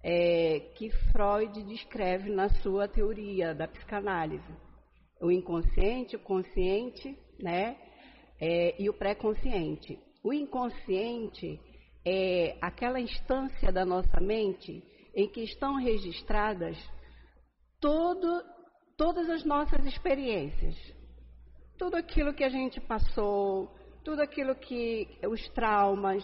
[0.04, 4.56] é, que Freud descreve na sua teoria da psicanálise.
[5.20, 7.76] O inconsciente, o consciente, né,
[8.40, 10.00] é, e o pré-consciente.
[10.24, 11.60] O inconsciente
[12.06, 14.84] é aquela instância da nossa mente
[15.16, 16.78] em que estão registradas
[17.82, 18.44] todo,
[18.96, 20.76] todas as nossas experiências,
[21.78, 23.76] tudo aquilo que a gente passou,
[24.08, 26.24] tudo aquilo que os traumas,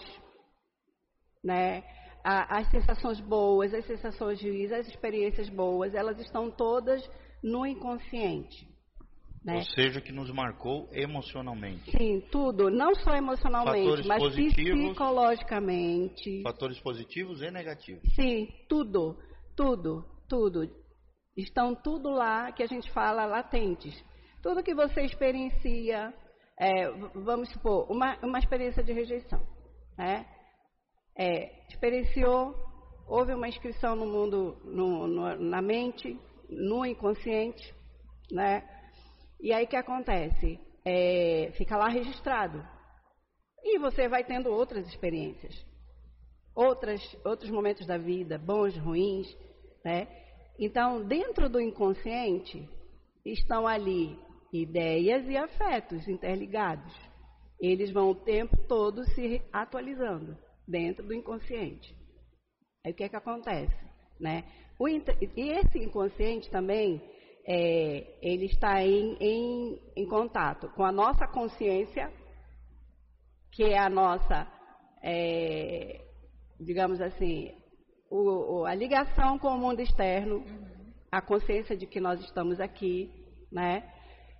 [1.44, 1.84] né,
[2.24, 7.06] as sensações boas, as sensações ruins, as experiências boas, elas estão todas
[7.42, 8.66] no inconsciente.
[9.44, 9.56] Né?
[9.56, 11.90] Ou seja, que nos marcou emocionalmente.
[11.90, 16.40] Sim, tudo, não só emocionalmente, fatores mas psicologicamente.
[16.42, 18.14] Fatores positivos e negativos.
[18.14, 19.18] Sim, tudo,
[19.54, 20.74] tudo, tudo.
[21.36, 23.94] Estão tudo lá que a gente fala latentes.
[24.42, 26.14] Tudo que você experiencia,
[26.58, 29.40] é, vamos supor, uma, uma experiência de rejeição.
[29.98, 30.26] Né?
[31.16, 32.54] É, experienciou,
[33.06, 37.74] houve uma inscrição no mundo, no, no, na mente, no inconsciente,
[38.30, 38.68] né?
[39.40, 40.58] E aí o que acontece?
[40.84, 42.64] É, fica lá registrado.
[43.62, 45.54] E você vai tendo outras experiências,
[46.54, 49.26] outras, outros momentos da vida, bons, ruins,
[49.84, 50.06] né?
[50.58, 52.68] Então, dentro do inconsciente
[53.24, 54.18] estão ali
[54.62, 56.94] ideias e afetos interligados.
[57.60, 60.36] Eles vão o tempo todo se atualizando
[60.66, 61.94] dentro do inconsciente.
[62.84, 63.76] Aí o que é que acontece?
[64.20, 64.44] Né?
[64.78, 65.00] O, e
[65.36, 67.02] esse inconsciente também,
[67.46, 72.12] é, ele está em, em, em, contato com a nossa consciência,
[73.52, 74.46] que é a nossa,
[75.02, 76.04] é,
[76.60, 77.54] digamos assim,
[78.10, 80.44] o, a ligação com o mundo externo,
[81.10, 83.10] a consciência de que nós estamos aqui,
[83.50, 83.93] né?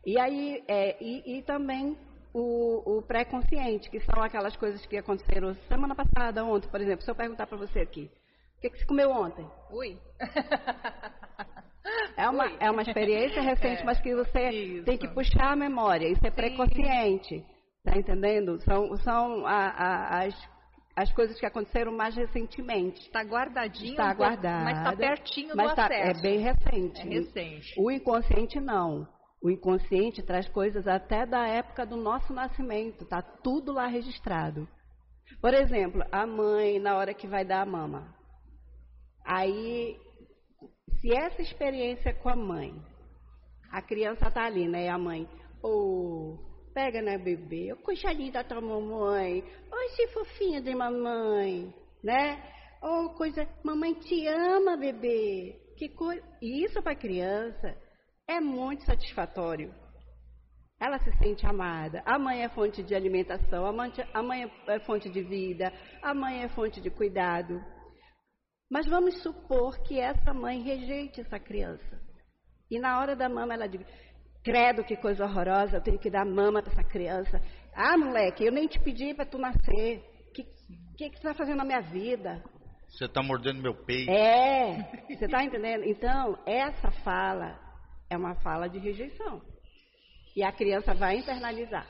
[0.06, 1.96] E aí, é, e, e, também
[2.32, 7.04] o, o pré-consciente, que são aquelas coisas que aconteceram semana passada, ontem, por exemplo.
[7.04, 8.10] Se eu perguntar para você aqui,
[8.58, 9.46] o que, que você comeu ontem?
[9.70, 9.98] Ui.
[12.16, 12.56] É uma, Ui.
[12.60, 14.84] é uma experiência recente, é, mas que você isso.
[14.84, 16.08] tem que puxar a memória.
[16.08, 17.44] Isso é pré-consciente.
[17.84, 18.58] Tá entendendo?
[18.62, 20.48] São, são a, a, as,
[20.96, 23.00] as coisas que aconteceram mais recentemente.
[23.02, 24.64] Está guardadinho, Está guardada.
[24.64, 26.18] mas está pertinho mas do tá- acesso.
[26.18, 27.00] é bem recente.
[27.00, 27.74] É recente.
[27.78, 29.06] O inconsciente não.
[29.44, 33.04] O inconsciente traz coisas até da época do nosso nascimento.
[33.04, 34.66] Está tudo lá registrado.
[35.38, 38.08] Por exemplo, a mãe, na hora que vai dar a mama.
[39.22, 40.00] Aí,
[40.98, 42.74] se essa experiência com a mãe,
[43.70, 44.86] a criança está ali, né?
[44.86, 45.28] E a mãe,
[45.62, 46.38] ô,
[46.72, 51.70] pega né, bebê, ô, coxadinho da tua mamãe, ô, esse fofinho de mamãe,
[52.02, 52.42] né?
[52.82, 55.60] Ô, coisa, mamãe te ama, bebê.
[55.76, 56.22] Que coisa.
[56.40, 57.83] E isso para criança
[58.28, 59.74] é muito satisfatório.
[60.80, 62.02] Ela se sente amada.
[62.04, 65.72] A mãe é fonte de alimentação, a mãe, a mãe é fonte de vida,
[66.02, 67.62] a mãe é fonte de cuidado.
[68.70, 72.00] Mas vamos supor que essa mãe rejeite essa criança.
[72.70, 73.80] E na hora da mama ela diz:
[74.42, 77.40] Credo, que coisa horrorosa, eu tenho que dar mama para essa criança.
[77.74, 80.02] Ah, moleque, eu nem te pedi para tu nascer.
[80.28, 80.44] O que,
[80.96, 82.42] que, que tu vai fazer na minha vida?
[82.88, 84.10] Você está mordendo meu peito.
[84.10, 85.84] É, você está entendendo?
[85.84, 87.63] Então, essa fala
[88.10, 89.40] é uma fala de rejeição.
[90.36, 91.86] E a criança vai internalizar.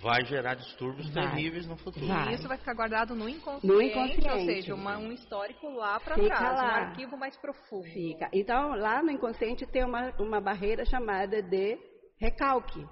[0.00, 1.28] Vai gerar distúrbios Vai.
[1.28, 2.06] terríveis no futuro.
[2.06, 2.32] Vai.
[2.32, 4.28] E isso vai ficar guardado no inconsciente, No inconsciente.
[4.30, 6.74] ou seja, uma- um histórico lá para trás, um lá.
[6.88, 7.84] arquivo mais profundo.
[7.84, 8.28] Fica.
[8.32, 11.76] Então, lá no inconsciente tem uma, uma barreira chamada de
[12.18, 12.86] recalque,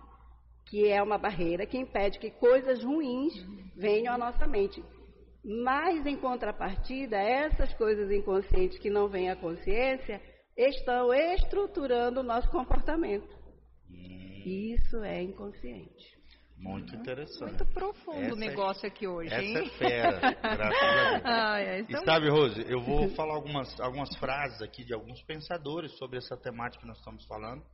[0.69, 3.33] que é uma barreira que impede que coisas ruins
[3.75, 4.85] venham à nossa mente.
[5.65, 10.21] Mas, em contrapartida, essas coisas inconscientes que não vêm à consciência
[10.57, 13.29] estão estruturando o nosso comportamento.
[14.45, 16.21] Isso é inconsciente.
[16.59, 17.59] Muito interessante.
[17.59, 19.57] Muito profundo Essa o é- negócio aqui hoje, Essa hein?
[19.59, 21.23] é fera, graças a Deus.
[21.27, 25.91] Ai, E então- sabe, Rose, eu vou falar algumas, algumas frases aqui de alguns pensadores
[25.99, 27.65] sobre essa temática que nós estamos falando,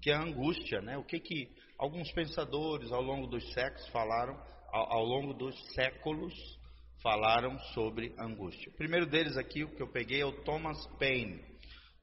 [0.00, 0.96] que é a angústia, né?
[0.96, 4.34] O que que alguns pensadores ao longo dos séculos falaram,
[4.72, 6.32] ao, ao longo dos séculos
[7.02, 8.70] falaram sobre angústia.
[8.72, 11.38] O primeiro deles aqui, o que eu peguei é o Thomas Paine.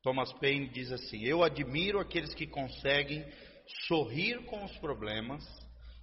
[0.05, 3.25] Thomas Paine diz assim: Eu admiro aqueles que conseguem
[3.87, 5.43] sorrir com os problemas,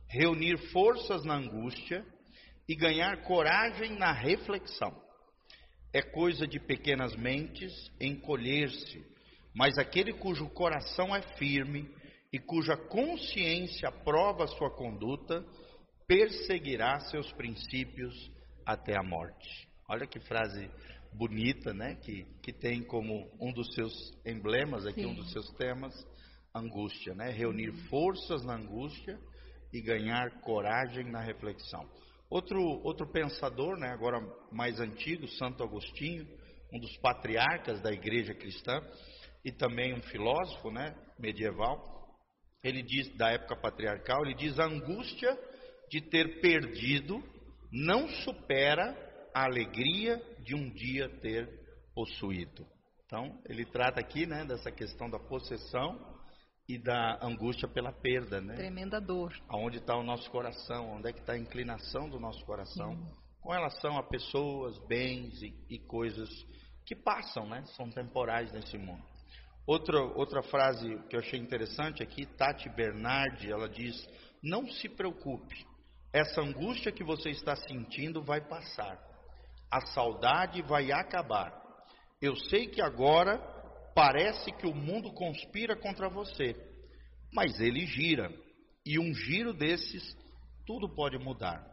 [0.09, 2.05] reunir forças na angústia
[2.69, 4.93] e ganhar coragem na reflexão.
[5.95, 9.07] É coisa de pequenas mentes encolher-se,
[9.55, 11.89] mas aquele cujo coração é firme
[12.33, 15.47] e cuja consciência aprova sua conduta,
[16.09, 18.13] perseguirá seus princípios
[18.67, 19.69] até a morte.
[19.89, 20.69] Olha que frase
[21.15, 21.97] bonita, né?
[21.97, 23.93] Que, que tem como um dos seus
[24.25, 25.07] emblemas aqui, Sim.
[25.07, 25.95] um dos seus temas,
[26.55, 27.31] angústia, né?
[27.31, 29.19] Reunir forças na angústia
[29.73, 31.89] e ganhar coragem na reflexão.
[32.29, 34.19] Outro, outro pensador, né, agora
[34.51, 36.27] mais antigo, Santo Agostinho,
[36.73, 38.81] um dos patriarcas da igreja cristã
[39.45, 41.93] e também um filósofo né, medieval,
[42.63, 45.37] ele diz, da época patriarcal, ele diz: a angústia
[45.91, 47.23] de ter perdido
[47.71, 48.95] não supera
[49.35, 51.49] a alegria de um dia ter
[51.95, 52.66] possuído.
[53.07, 56.12] Então, ele trata aqui né, dessa questão da possessão
[56.68, 58.55] e da angústia pela perda, né?
[58.55, 59.33] Tremenda dor.
[59.49, 62.97] aonde está o nosso coração, onde é que está a inclinação do nosso coração
[63.41, 66.30] com relação a pessoas, bens e, e coisas
[66.87, 67.64] que passam, né?
[67.76, 69.03] São temporais nesse mundo.
[69.66, 73.95] Outra, outra frase que eu achei interessante aqui, Tati Bernardi, ela diz:
[74.43, 75.66] Não se preocupe,
[76.12, 78.99] essa angústia que você está sentindo vai passar,
[79.73, 81.51] a saudade vai acabar.
[82.20, 83.39] Eu sei que agora
[83.95, 86.55] parece que o mundo conspira contra você,
[87.33, 88.31] mas ele gira,
[88.85, 90.14] e um giro desses,
[90.66, 91.66] tudo pode mudar.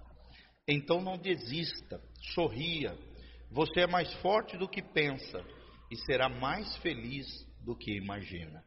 [0.65, 2.01] Então não desista,
[2.33, 2.97] sorria.
[3.51, 5.43] Você é mais forte do que pensa
[5.91, 7.25] e será mais feliz
[7.65, 8.63] do que imagina.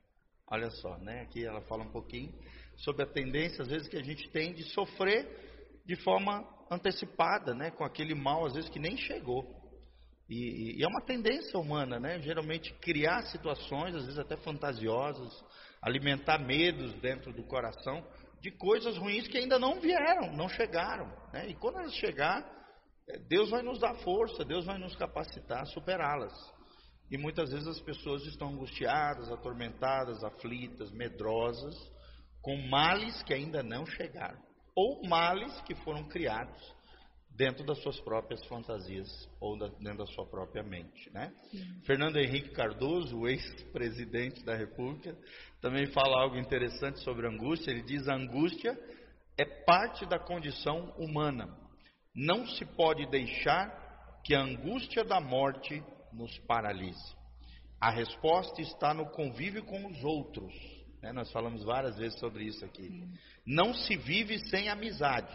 [0.50, 1.22] Olha só, né?
[1.22, 2.34] Aqui ela fala um pouquinho
[2.76, 7.70] sobre a tendência, às vezes, que a gente tem de sofrer de forma antecipada, né?
[7.70, 9.44] Com aquele mal, às vezes, que nem chegou.
[10.28, 12.20] E, e é uma tendência humana, né?
[12.20, 15.32] Geralmente criar situações, às vezes até fantasiosas,
[15.82, 18.04] alimentar medos dentro do coração
[18.42, 21.06] de coisas ruins que ainda não vieram, não chegaram.
[21.32, 21.50] Né?
[21.50, 22.44] E quando elas chegar,
[23.08, 26.32] eh, Deus vai nos dar força, Deus vai nos capacitar a superá-las.
[27.08, 31.74] E muitas vezes as pessoas estão angustiadas, atormentadas, aflitas, medrosas,
[32.40, 34.42] com males que ainda não chegaram,
[34.74, 36.74] ou males que foram criados
[37.36, 39.08] dentro das suas próprias fantasias
[39.40, 41.32] ou da, dentro da sua própria mente, né?
[41.84, 45.16] Fernando Henrique Cardoso, o ex-presidente da República,
[45.60, 47.70] também fala algo interessante sobre angústia.
[47.70, 48.78] Ele diz: a angústia
[49.38, 51.48] é parte da condição humana.
[52.14, 57.16] Não se pode deixar que a angústia da morte nos paralise.
[57.80, 60.52] A resposta está no convívio com os outros.
[61.02, 61.12] Né?
[61.12, 63.04] Nós falamos várias vezes sobre isso aqui.
[63.44, 65.34] Não se vive sem amizade,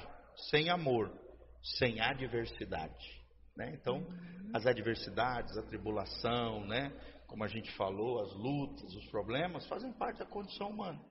[0.50, 1.12] sem amor,
[1.62, 3.18] sem adversidade.
[3.56, 3.74] Né?
[3.74, 4.52] Então, uhum.
[4.54, 6.92] as adversidades, a tribulação, né?
[7.28, 11.02] como a gente falou, as lutas, os problemas, fazem parte da condição humana.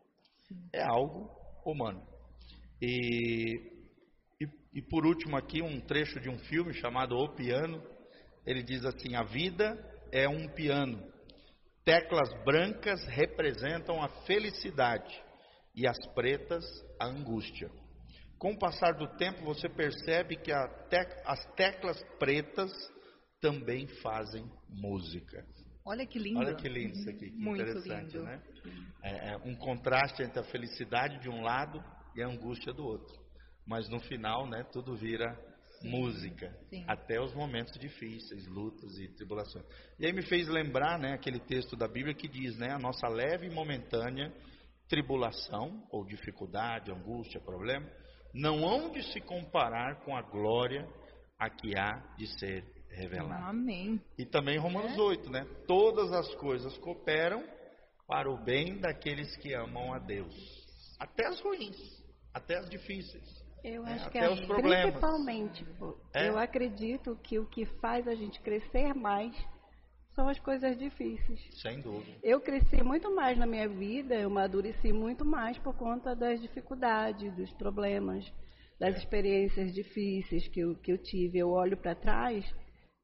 [0.72, 1.30] É algo
[1.64, 2.02] humano.
[2.80, 3.60] E,
[4.40, 7.82] e, e por último aqui, um trecho de um filme chamado O Piano.
[8.46, 9.76] Ele diz assim: A vida
[10.12, 11.02] é um piano.
[11.86, 15.22] Teclas brancas representam a felicidade
[15.72, 16.64] e as pretas
[17.00, 17.70] a angústia.
[18.40, 20.50] Com o passar do tempo, você percebe que
[20.90, 22.72] tec as teclas pretas
[23.40, 25.46] também fazem música.
[25.84, 26.40] Olha que lindo.
[26.40, 28.24] Olha que lindo isso aqui, que Muito interessante, lindo.
[28.24, 28.42] né?
[29.04, 31.80] É, é um contraste entre a felicidade de um lado
[32.16, 33.16] e a angústia do outro.
[33.64, 35.38] Mas no final, né, tudo vira
[35.80, 35.90] Sim.
[35.90, 36.84] música, Sim.
[36.86, 39.64] até os momentos difíceis, lutas e tribulações.
[39.98, 43.08] E aí me fez lembrar, né, aquele texto da Bíblia que diz, né, a nossa
[43.08, 44.32] leve e momentânea
[44.88, 47.86] tribulação ou dificuldade, angústia, problema,
[48.32, 50.88] não hão de se comparar com a glória
[51.38, 53.46] a que há de ser revelada.
[53.46, 54.00] Amém.
[54.16, 55.00] E também Romanos é.
[55.00, 55.46] 8, né?
[55.66, 57.44] Todas as coisas cooperam
[58.06, 60.34] para o bem daqueles que amam a Deus.
[60.98, 61.76] Até as ruins,
[62.32, 63.45] até as difíceis.
[63.66, 64.82] Eu é, acho é, que é, os problemas.
[64.82, 65.66] principalmente,
[66.14, 66.28] é?
[66.28, 69.34] eu acredito que o que faz a gente crescer mais
[70.14, 71.40] são as coisas difíceis.
[71.60, 72.16] Sem dúvida.
[72.22, 77.34] Eu cresci muito mais na minha vida, eu amadureci muito mais por conta das dificuldades,
[77.34, 78.24] dos problemas,
[78.78, 78.98] das é.
[78.98, 81.38] experiências difíceis que eu, que eu tive.
[81.38, 82.44] Eu olho para trás,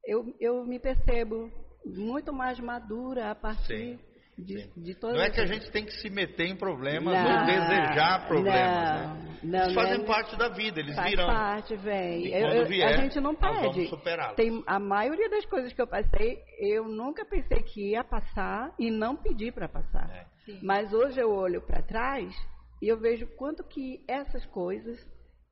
[0.05, 1.51] eu, eu me percebo
[1.85, 4.12] muito mais madura a partir Sim.
[4.37, 7.45] De, de não é que a gente tem que se meter em problemas não, ou
[7.45, 9.39] desejar problemas, não, né?
[9.43, 11.27] Não, eles fazem é, parte da vida, eles faz virão.
[11.27, 12.27] parte, vem.
[12.29, 13.91] Eu, eu, vier, a gente não pede.
[14.35, 18.89] Tem a maioria das coisas que eu passei, eu nunca pensei que ia passar e
[18.89, 20.09] não pedi para passar.
[20.09, 20.25] É.
[20.63, 22.33] Mas hoje eu olho para trás
[22.81, 24.99] e eu vejo quanto que essas coisas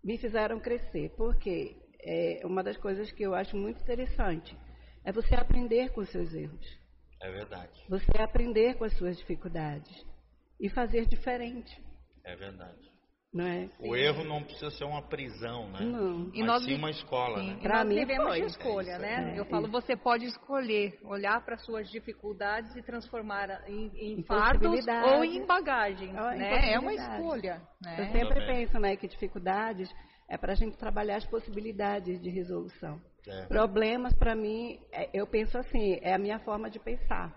[0.03, 1.13] me fizeram crescer.
[1.15, 4.57] Porque é uma das coisas que eu acho muito interessante
[5.05, 6.80] é você aprender com os seus erros.
[7.21, 7.85] É verdade.
[7.87, 10.05] Você aprender com as suas dificuldades
[10.59, 11.81] e fazer diferente.
[12.25, 12.91] É verdade.
[13.33, 13.69] Não é?
[13.79, 14.01] O sim.
[14.01, 15.79] erro não precisa ser uma prisão, né?
[15.79, 16.29] Não.
[16.33, 17.53] E nós sim uma escola, sim.
[17.53, 17.59] né?
[17.63, 19.33] E nós vivemos de escolha, é né?
[19.35, 19.39] É.
[19.39, 25.23] Eu falo, você pode escolher olhar para suas dificuldades e transformar em, em, fardos ou
[25.23, 26.73] em bagagem, ou né?
[26.73, 27.61] É uma escolha.
[27.81, 27.95] Né?
[27.99, 28.65] Eu sempre Também.
[28.65, 29.89] penso, né, que dificuldades
[30.27, 33.01] é para a gente trabalhar as possibilidades de resolução.
[33.27, 33.45] É.
[33.45, 37.35] Problemas, para mim, é, eu penso assim, é a minha forma de pensar.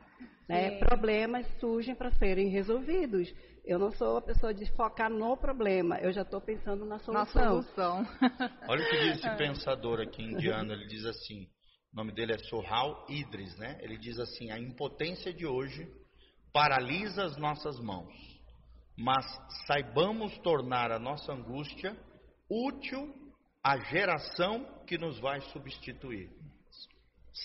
[0.49, 0.79] Né?
[0.79, 3.33] Problemas surgem para serem resolvidos.
[3.65, 7.43] Eu não sou a pessoa de focar no problema, eu já estou pensando na solução.
[7.43, 8.07] Na solução.
[8.69, 9.37] Olha o que diz esse é.
[9.37, 11.47] pensador aqui indiano, ele diz assim,
[11.93, 13.79] o nome dele é Sohal Idris, né?
[13.81, 15.91] Ele diz assim, a impotência de hoje
[16.53, 18.15] paralisa as nossas mãos,
[18.99, 19.25] mas
[19.67, 21.97] saibamos tornar a nossa angústia
[22.51, 23.15] útil
[23.63, 26.31] a geração que nos vai substituir.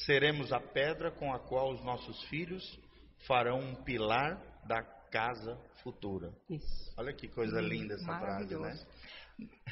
[0.06, 2.80] Seremos a pedra com a qual os nossos filhos
[3.26, 6.32] farão um pilar da casa futura.
[6.50, 6.94] Isso.
[6.98, 8.78] Olha que coisa linda essa frase, né?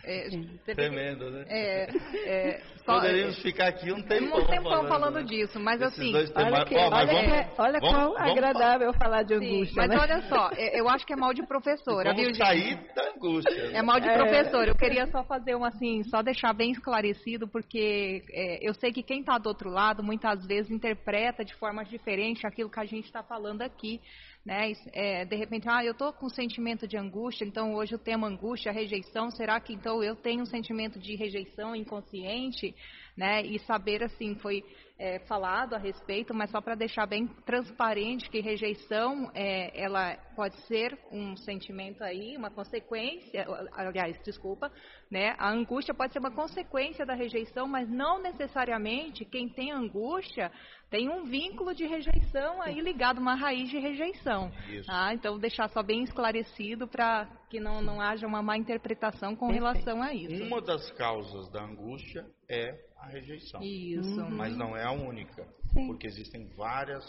[0.04, 0.30] É,
[0.74, 1.46] Tremendo, né?
[1.50, 1.88] É,
[2.26, 5.24] é, só, Poderíamos ficar aqui um tempão, um tempão falando, falando né?
[5.24, 6.14] disso, mas assim.
[6.16, 9.66] Olha, que, oh, olha, vamos, que, olha vamos, quão vamos, agradável falar de angústia.
[9.66, 9.98] Sim, mas né?
[10.00, 13.70] olha só, é, eu acho que é mal de professora, vamos viu, sair da angústia.
[13.70, 13.80] Né?
[13.80, 14.68] É mal de professor.
[14.68, 19.04] Eu queria só fazer uma assim, só deixar bem esclarecido, porque é, eu sei que
[19.04, 23.06] quem está do outro lado muitas vezes interpreta de forma diferente aquilo que a gente
[23.06, 24.00] está falando aqui.
[24.48, 24.72] Né?
[24.94, 28.28] É, de repente, ah, eu estou com um sentimento de angústia, então hoje o tema
[28.28, 32.74] angústia, rejeição, será que então eu tenho um sentimento de rejeição inconsciente?
[33.18, 33.42] Né?
[33.46, 34.64] E saber, assim, foi
[35.00, 40.60] é, falado a respeito, mas só para deixar bem transparente que rejeição, é, ela pode
[40.62, 44.72] ser um sentimento aí, uma consequência, aliás, desculpa,
[45.10, 45.36] né?
[45.38, 50.52] A angústia pode ser uma consequência da rejeição, mas não necessariamente quem tem angústia
[50.90, 54.52] tem um vínculo de rejeição aí ligado, uma raiz de rejeição.
[54.86, 55.14] Tá?
[55.14, 60.02] Então, deixar só bem esclarecido para que não, não haja uma má interpretação com relação
[60.02, 60.44] a isso.
[60.44, 63.62] Uma das causas da angústia é a rejeição.
[63.62, 64.22] Isso.
[64.22, 64.32] Uhum.
[64.32, 65.48] Mas não é a única.
[65.74, 65.88] Sim.
[65.88, 67.06] Porque existem várias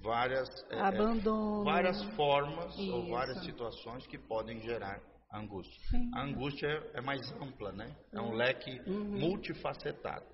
[0.00, 1.64] várias é, Abandono.
[1.64, 2.94] várias formas isso.
[2.94, 5.00] ou várias situações que podem gerar
[5.32, 5.80] angústia.
[5.90, 6.10] Sim.
[6.14, 7.94] A angústia é, é, mais ampla, né?
[8.12, 9.18] É um leque uhum.
[9.18, 10.26] multifacetado.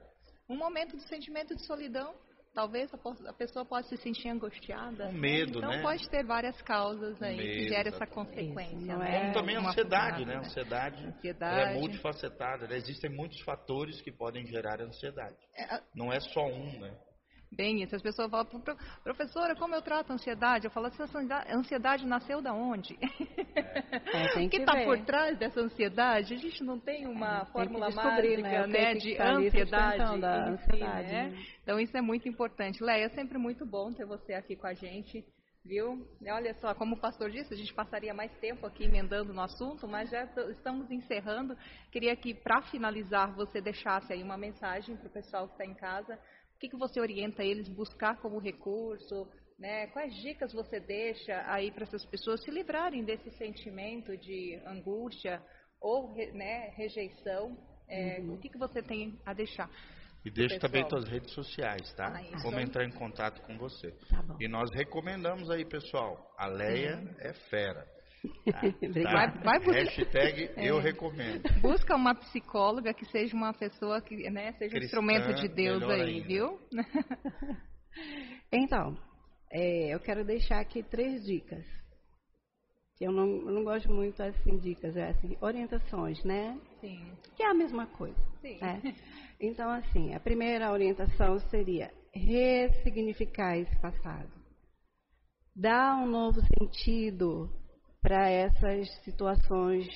[0.48, 2.14] Um momento de sentimento de solidão
[2.54, 2.90] talvez
[3.26, 5.08] a pessoa possa se sentir angustiada.
[5.08, 5.82] Um medo, então né?
[5.82, 8.94] pode ter várias causas aí medo, que geram essa consequência.
[8.94, 9.20] Não né?
[9.20, 10.36] Como também a ansiedade, né?
[10.36, 11.76] A ansiedade, ansiedade.
[11.76, 12.74] é multifacetada.
[12.74, 15.36] Existem muitos fatores que podem gerar ansiedade.
[15.56, 16.96] É, não é só um, né?
[17.54, 17.94] Bem isso.
[17.94, 18.46] As pessoas falam,
[19.02, 20.66] professora, como eu trato a ansiedade?
[20.66, 21.04] Eu falo, essa
[21.50, 22.98] ansiedade nasceu da onde?
[23.00, 26.34] É, o que está por trás dessa ansiedade?
[26.34, 30.20] A gente não tem uma é, fórmula tem mágica né, né de ansiedade.
[30.20, 31.28] Da ansiedade né?
[31.28, 31.46] Né?
[31.62, 32.82] Então isso é muito importante.
[32.82, 35.24] Leia, é sempre muito bom ter você aqui com a gente.
[35.64, 36.06] Viu?
[36.28, 39.88] Olha só, como o pastor disse, a gente passaria mais tempo aqui emendando no assunto,
[39.88, 41.56] mas já estamos encerrando.
[41.90, 45.72] Queria que, para finalizar, você deixasse aí uma mensagem para o pessoal que está em
[45.72, 46.18] casa.
[46.64, 49.28] O que, que você orienta eles buscar como recurso?
[49.58, 49.86] Né?
[49.88, 55.42] Quais dicas você deixa aí para essas pessoas se livrarem desse sentimento de angústia
[55.78, 57.54] ou né, rejeição?
[57.86, 58.36] É, uhum.
[58.36, 59.68] O que, que você tem a deixar?
[60.24, 62.06] E deixa também suas redes sociais, tá?
[62.06, 63.90] Ah, Vamos entrar em contato com você.
[64.08, 66.34] Tá e nós recomendamos aí, pessoal.
[66.38, 67.86] A Leia é fera.
[68.44, 69.12] Tá?
[69.12, 69.84] Vai, vai buscar...
[69.84, 70.70] Hashtag é.
[70.70, 71.42] eu recomendo.
[71.60, 76.00] Busca uma psicóloga que seja uma pessoa que né, seja Cristã, instrumento de Deus aí,
[76.00, 76.26] ainda.
[76.26, 76.58] viu?
[78.52, 78.96] então,
[79.52, 81.64] é, eu quero deixar aqui três dicas.
[83.00, 86.58] Eu não, eu não gosto muito assim dicas, é assim, orientações, né?
[86.80, 87.12] Sim.
[87.36, 88.16] Que é a mesma coisa.
[88.40, 88.58] Sim.
[88.60, 88.94] Né?
[89.40, 94.30] Então, assim, a primeira orientação seria ressignificar esse passado.
[95.56, 97.50] Dar um novo sentido
[98.04, 99.88] para essas situações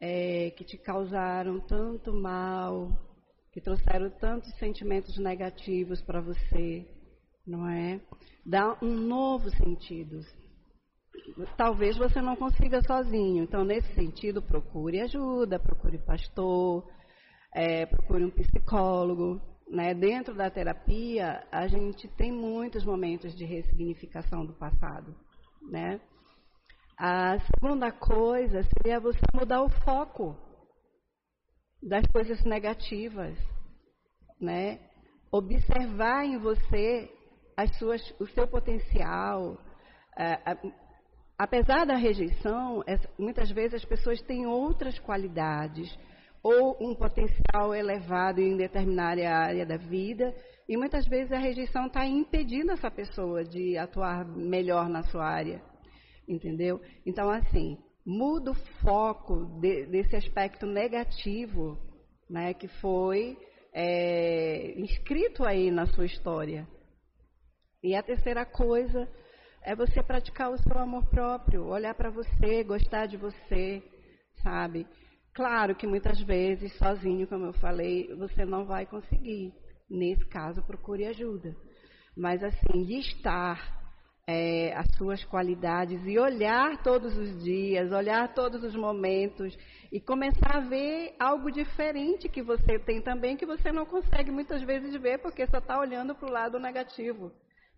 [0.00, 2.88] é, que te causaram tanto mal,
[3.52, 6.86] que trouxeram tantos sentimentos negativos para você,
[7.44, 8.00] não é?
[8.46, 10.20] Dar um novo sentido.
[11.56, 16.88] Talvez você não consiga sozinho, então nesse sentido procure ajuda, procure pastor,
[17.52, 19.40] é, procure um psicólogo.
[19.68, 19.94] Né?
[19.94, 25.12] Dentro da terapia, a gente tem muitos momentos de ressignificação do passado.
[25.68, 26.00] Né?
[27.04, 30.36] A segunda coisa seria você mudar o foco
[31.82, 33.36] das coisas negativas.
[34.40, 34.78] Né?
[35.32, 37.12] Observar em você
[37.56, 39.58] as suas, o seu potencial.
[40.16, 40.56] É,
[41.36, 42.84] apesar da rejeição,
[43.18, 45.92] muitas vezes as pessoas têm outras qualidades
[46.40, 50.32] ou um potencial elevado em determinada área da vida.
[50.68, 55.71] E muitas vezes a rejeição está impedindo essa pessoa de atuar melhor na sua área.
[56.28, 56.80] Entendeu?
[57.04, 61.78] Então, assim, muda o foco de, desse aspecto negativo
[62.32, 63.36] né, que foi
[63.74, 66.66] é, inscrito aí na sua história.
[67.82, 69.08] E a terceira coisa
[69.62, 73.82] é você praticar o seu amor próprio, olhar para você, gostar de você,
[74.42, 74.86] sabe?
[75.34, 79.52] Claro que muitas vezes, sozinho, como eu falei, você não vai conseguir.
[79.88, 81.54] Nesse caso, procure ajuda.
[82.16, 83.81] Mas, assim, listar
[84.26, 89.56] é, as suas qualidades e olhar todos os dias, olhar todos os momentos
[89.90, 94.62] e começar a ver algo diferente que você tem também, que você não consegue muitas
[94.62, 97.32] vezes ver, porque só está olhando para o lado negativo,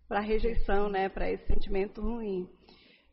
[0.07, 2.47] para a rejeição, né, para esse sentimento ruim.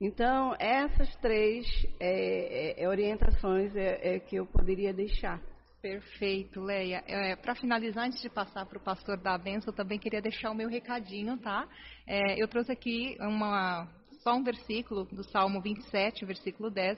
[0.01, 1.64] Então, essas três
[2.01, 5.41] é, é, é orientações é, é, que eu poderia deixar.
[5.83, 7.03] Perfeito, Leia.
[7.09, 10.53] É, Para finalizar, antes de passar para o pastor da benção, eu também queria deixar
[10.53, 11.68] o meu recadinho, tá?
[12.07, 13.89] É, eu trouxe aqui uma,
[14.22, 16.97] só um versículo do Salmo 27, versículo 10.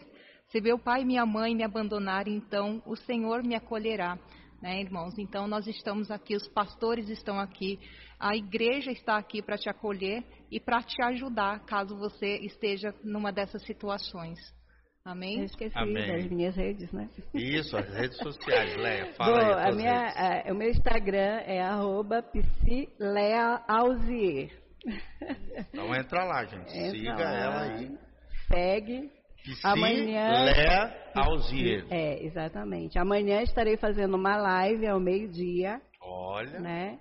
[0.49, 4.19] Se meu pai e minha mãe me abandonarem, então o Senhor me acolherá.
[4.61, 5.19] Né, irmãos?
[5.19, 7.79] Então, nós estamos aqui, os pastores estão aqui,
[8.21, 13.33] a igreja está aqui para te acolher e para te ajudar, caso você esteja numa
[13.33, 14.39] dessas situações.
[15.05, 15.41] Amém?
[15.41, 16.07] Eu esqueci Amém.
[16.07, 17.11] das minhas redes, né?
[17.35, 21.61] Isso, as redes sociais, Leia, fala Bom, aí a minha, a, o meu Instagram é
[21.61, 24.51] arroba psileaalzier.
[25.69, 26.75] Então entra lá, gente.
[26.75, 27.91] Entra Siga lá, ela aí.
[28.49, 29.11] Segue.
[29.45, 30.45] Psi Amanhã.
[30.45, 31.87] Lea Alzier.
[31.91, 32.99] É, exatamente.
[32.99, 35.83] Amanhã estarei fazendo uma live ao meio-dia.
[36.01, 36.59] Olha.
[36.59, 36.99] Né?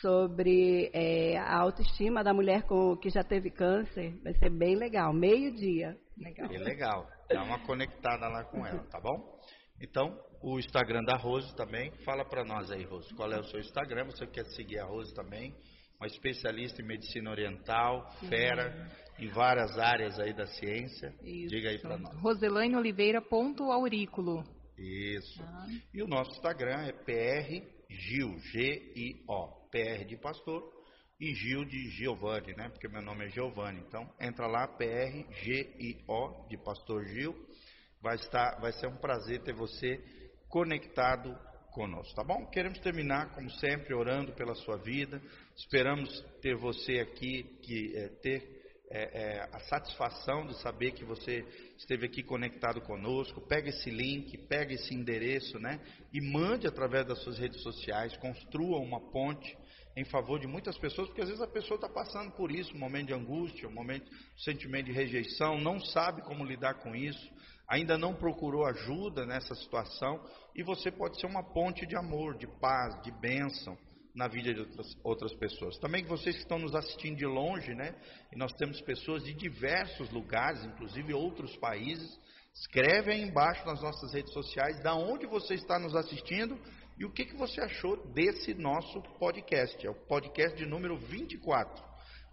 [0.00, 4.14] Sobre é, a autoestima da mulher com, que já teve câncer.
[4.22, 5.12] Vai ser bem legal.
[5.12, 5.96] Meio-dia.
[6.18, 6.48] Legal.
[6.48, 7.06] Bem legal.
[7.28, 9.40] Dá uma conectada lá com ela, tá bom?
[9.80, 11.90] Então, o Instagram da Rose também.
[12.04, 13.14] Fala para nós aí, Rose.
[13.14, 14.04] Qual é o seu Instagram?
[14.06, 15.54] Você quer seguir a Rose também?
[15.98, 18.68] Uma especialista em medicina oriental, fera.
[18.68, 21.14] Uhum em várias áreas aí da ciência.
[21.22, 21.48] Isso.
[21.48, 22.14] Diga aí para nós.
[22.20, 24.44] Roselaine Oliveira ponto aurículo.
[24.78, 25.42] Isso.
[25.42, 25.66] Ah.
[25.92, 30.72] E o nosso Instagram é PR Gil, G-I-O, PR de pastor
[31.18, 32.68] e Gil de Giovanni, né?
[32.68, 33.80] Porque meu nome é Giovanni.
[33.80, 37.34] Então, entra lá, PR G-I-O de pastor Gil.
[38.00, 40.02] Vai estar, vai ser um prazer ter você
[40.48, 41.36] conectado
[41.72, 42.46] conosco, tá bom?
[42.46, 45.20] Queremos terminar, como sempre, orando pela sua vida.
[45.56, 46.08] Esperamos
[46.40, 48.56] ter você aqui, que é, ter
[48.90, 51.44] é, é, a satisfação de saber que você
[51.76, 53.40] esteve aqui conectado conosco.
[53.40, 55.80] Pega esse link, pega esse endereço, né?
[56.12, 59.56] E mande através das suas redes sociais, construa uma ponte
[59.96, 62.78] em favor de muitas pessoas, porque às vezes a pessoa está passando por isso, um
[62.78, 67.30] momento de angústia, um momento de sentimento de rejeição, não sabe como lidar com isso,
[67.66, 70.22] ainda não procurou ajuda nessa situação,
[70.54, 73.76] e você pode ser uma ponte de amor, de paz, de bênção
[74.16, 75.76] na vida de outras, outras pessoas.
[75.76, 77.94] Também vocês que estão nos assistindo de longe, né?
[78.32, 82.18] E nós temos pessoas de diversos lugares, inclusive outros países.
[82.54, 86.58] Escreve aí embaixo nas nossas redes sociais da onde você está nos assistindo
[86.98, 89.86] e o que, que você achou desse nosso podcast.
[89.86, 91.84] É o podcast de número 24.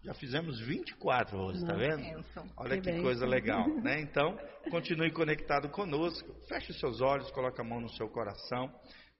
[0.05, 2.25] Já fizemos 24 hoje, está vendo?
[2.57, 3.99] Olha que, que coisa legal, né?
[3.99, 4.37] Então,
[4.69, 6.33] continue conectado conosco.
[6.47, 8.73] Feche seus olhos, coloque a mão no seu coração.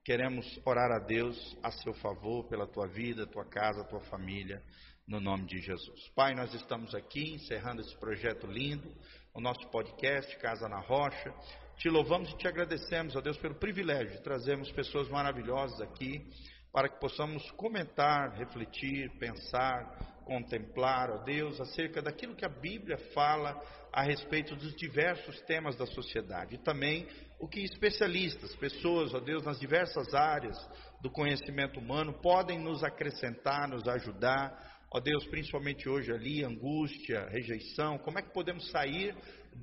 [0.04, 4.62] Queremos orar a Deus a seu favor, pela tua vida, tua casa, tua família,
[5.08, 6.10] no nome de Jesus.
[6.14, 8.94] Pai, nós estamos aqui encerrando esse projeto lindo,
[9.34, 11.34] o nosso podcast Casa na Rocha.
[11.78, 16.30] Te louvamos e te agradecemos, ó Deus, pelo privilégio de trazermos pessoas maravilhosas aqui,
[16.74, 23.58] para que possamos comentar, refletir, pensar, contemplar, ó Deus, acerca daquilo que a Bíblia fala
[23.94, 26.56] a respeito dos diversos temas da sociedade.
[26.56, 27.08] E também
[27.44, 30.58] o que especialistas, pessoas, ó Deus, nas diversas áreas
[31.02, 34.82] do conhecimento humano podem nos acrescentar, nos ajudar.
[34.90, 39.14] Ó Deus, principalmente hoje ali, angústia, rejeição, como é que podemos sair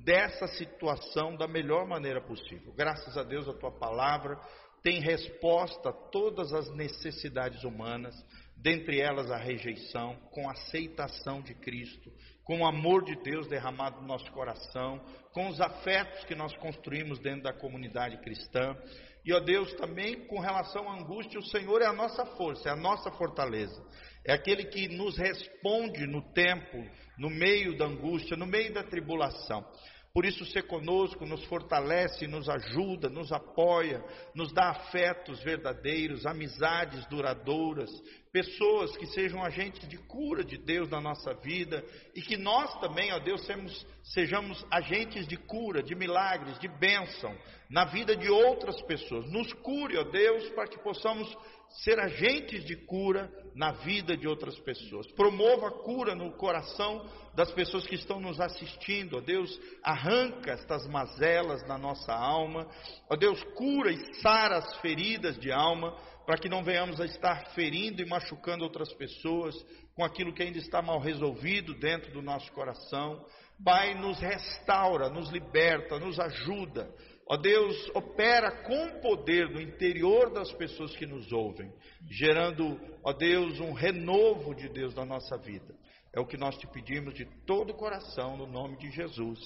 [0.05, 2.71] dessa situação da melhor maneira possível?
[2.73, 4.39] Graças a Deus, a tua palavra
[4.83, 8.13] tem resposta a todas as necessidades humanas,
[8.57, 12.11] dentre elas a rejeição, com a aceitação de Cristo,
[12.43, 14.99] com o amor de Deus derramado no nosso coração,
[15.31, 18.75] com os afetos que nós construímos dentro da comunidade cristã.
[19.23, 22.71] E, ó Deus, também com relação à angústia, o Senhor é a nossa força, é
[22.71, 23.81] a nossa fortaleza.
[24.25, 26.77] É aquele que nos responde no tempo,
[27.17, 29.65] no meio da angústia, no meio da tribulação.
[30.13, 34.03] Por isso, ser conosco nos fortalece, nos ajuda, nos apoia,
[34.35, 37.89] nos dá afetos verdadeiros, amizades duradouras,
[38.29, 41.81] pessoas que sejam agentes de cura de Deus na nossa vida
[42.13, 47.33] e que nós também, ó Deus, sejamos, sejamos agentes de cura, de milagres, de bênção
[47.69, 49.31] na vida de outras pessoas.
[49.31, 51.33] Nos cure, ó Deus, para que possamos
[51.69, 55.07] ser agentes de cura na vida de outras pessoas.
[55.11, 57.05] Promova a cura no coração
[57.35, 59.17] das pessoas que estão nos assistindo.
[59.17, 62.67] Ó Deus, arranca estas mazelas na nossa alma.
[63.09, 65.95] Ó Deus, cura e sara as feridas de alma,
[66.25, 69.55] para que não venhamos a estar ferindo e machucando outras pessoas
[69.95, 73.25] com aquilo que ainda está mal resolvido dentro do nosso coração.
[73.63, 76.89] Pai, nos restaura, nos liberta, nos ajuda
[77.31, 81.71] Ó Deus, opera com poder no interior das pessoas que nos ouvem,
[82.09, 85.73] gerando, ó Deus, um renovo de Deus na nossa vida.
[86.13, 89.39] É o que nós te pedimos de todo o coração, no nome de Jesus.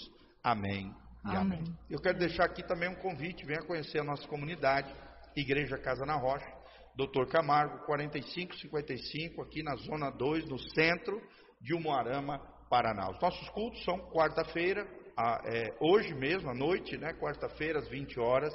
[0.44, 0.92] Amém.
[1.26, 1.60] E amém.
[1.60, 1.78] amém.
[1.88, 4.92] Eu quero deixar aqui também um convite, venha conhecer a nossa comunidade,
[5.36, 6.52] Igreja Casa na Rocha,
[6.96, 11.22] Doutor Camargo, 4555, aqui na Zona 2, no centro
[11.62, 13.12] de Umuarama, Paraná.
[13.12, 14.88] Os nossos cultos são quarta-feira,
[15.18, 18.54] a, é, hoje mesmo, à noite, né, quarta-feira, às 20 horas.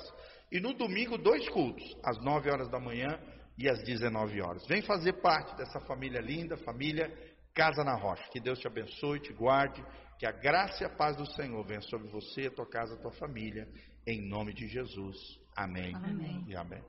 [0.50, 3.18] E no domingo, dois cultos, às 9 horas da manhã
[3.56, 4.66] e às 19 horas.
[4.66, 7.10] Vem fazer parte dessa família linda, família
[7.54, 8.28] Casa na Rocha.
[8.30, 9.84] Que Deus te abençoe, te guarde,
[10.18, 12.98] que a graça e a paz do Senhor venha sobre você, a tua casa, a
[12.98, 13.68] tua família,
[14.06, 15.16] em nome de Jesus.
[15.56, 15.94] Amém.
[15.94, 16.44] amém.
[16.48, 16.82] E amém.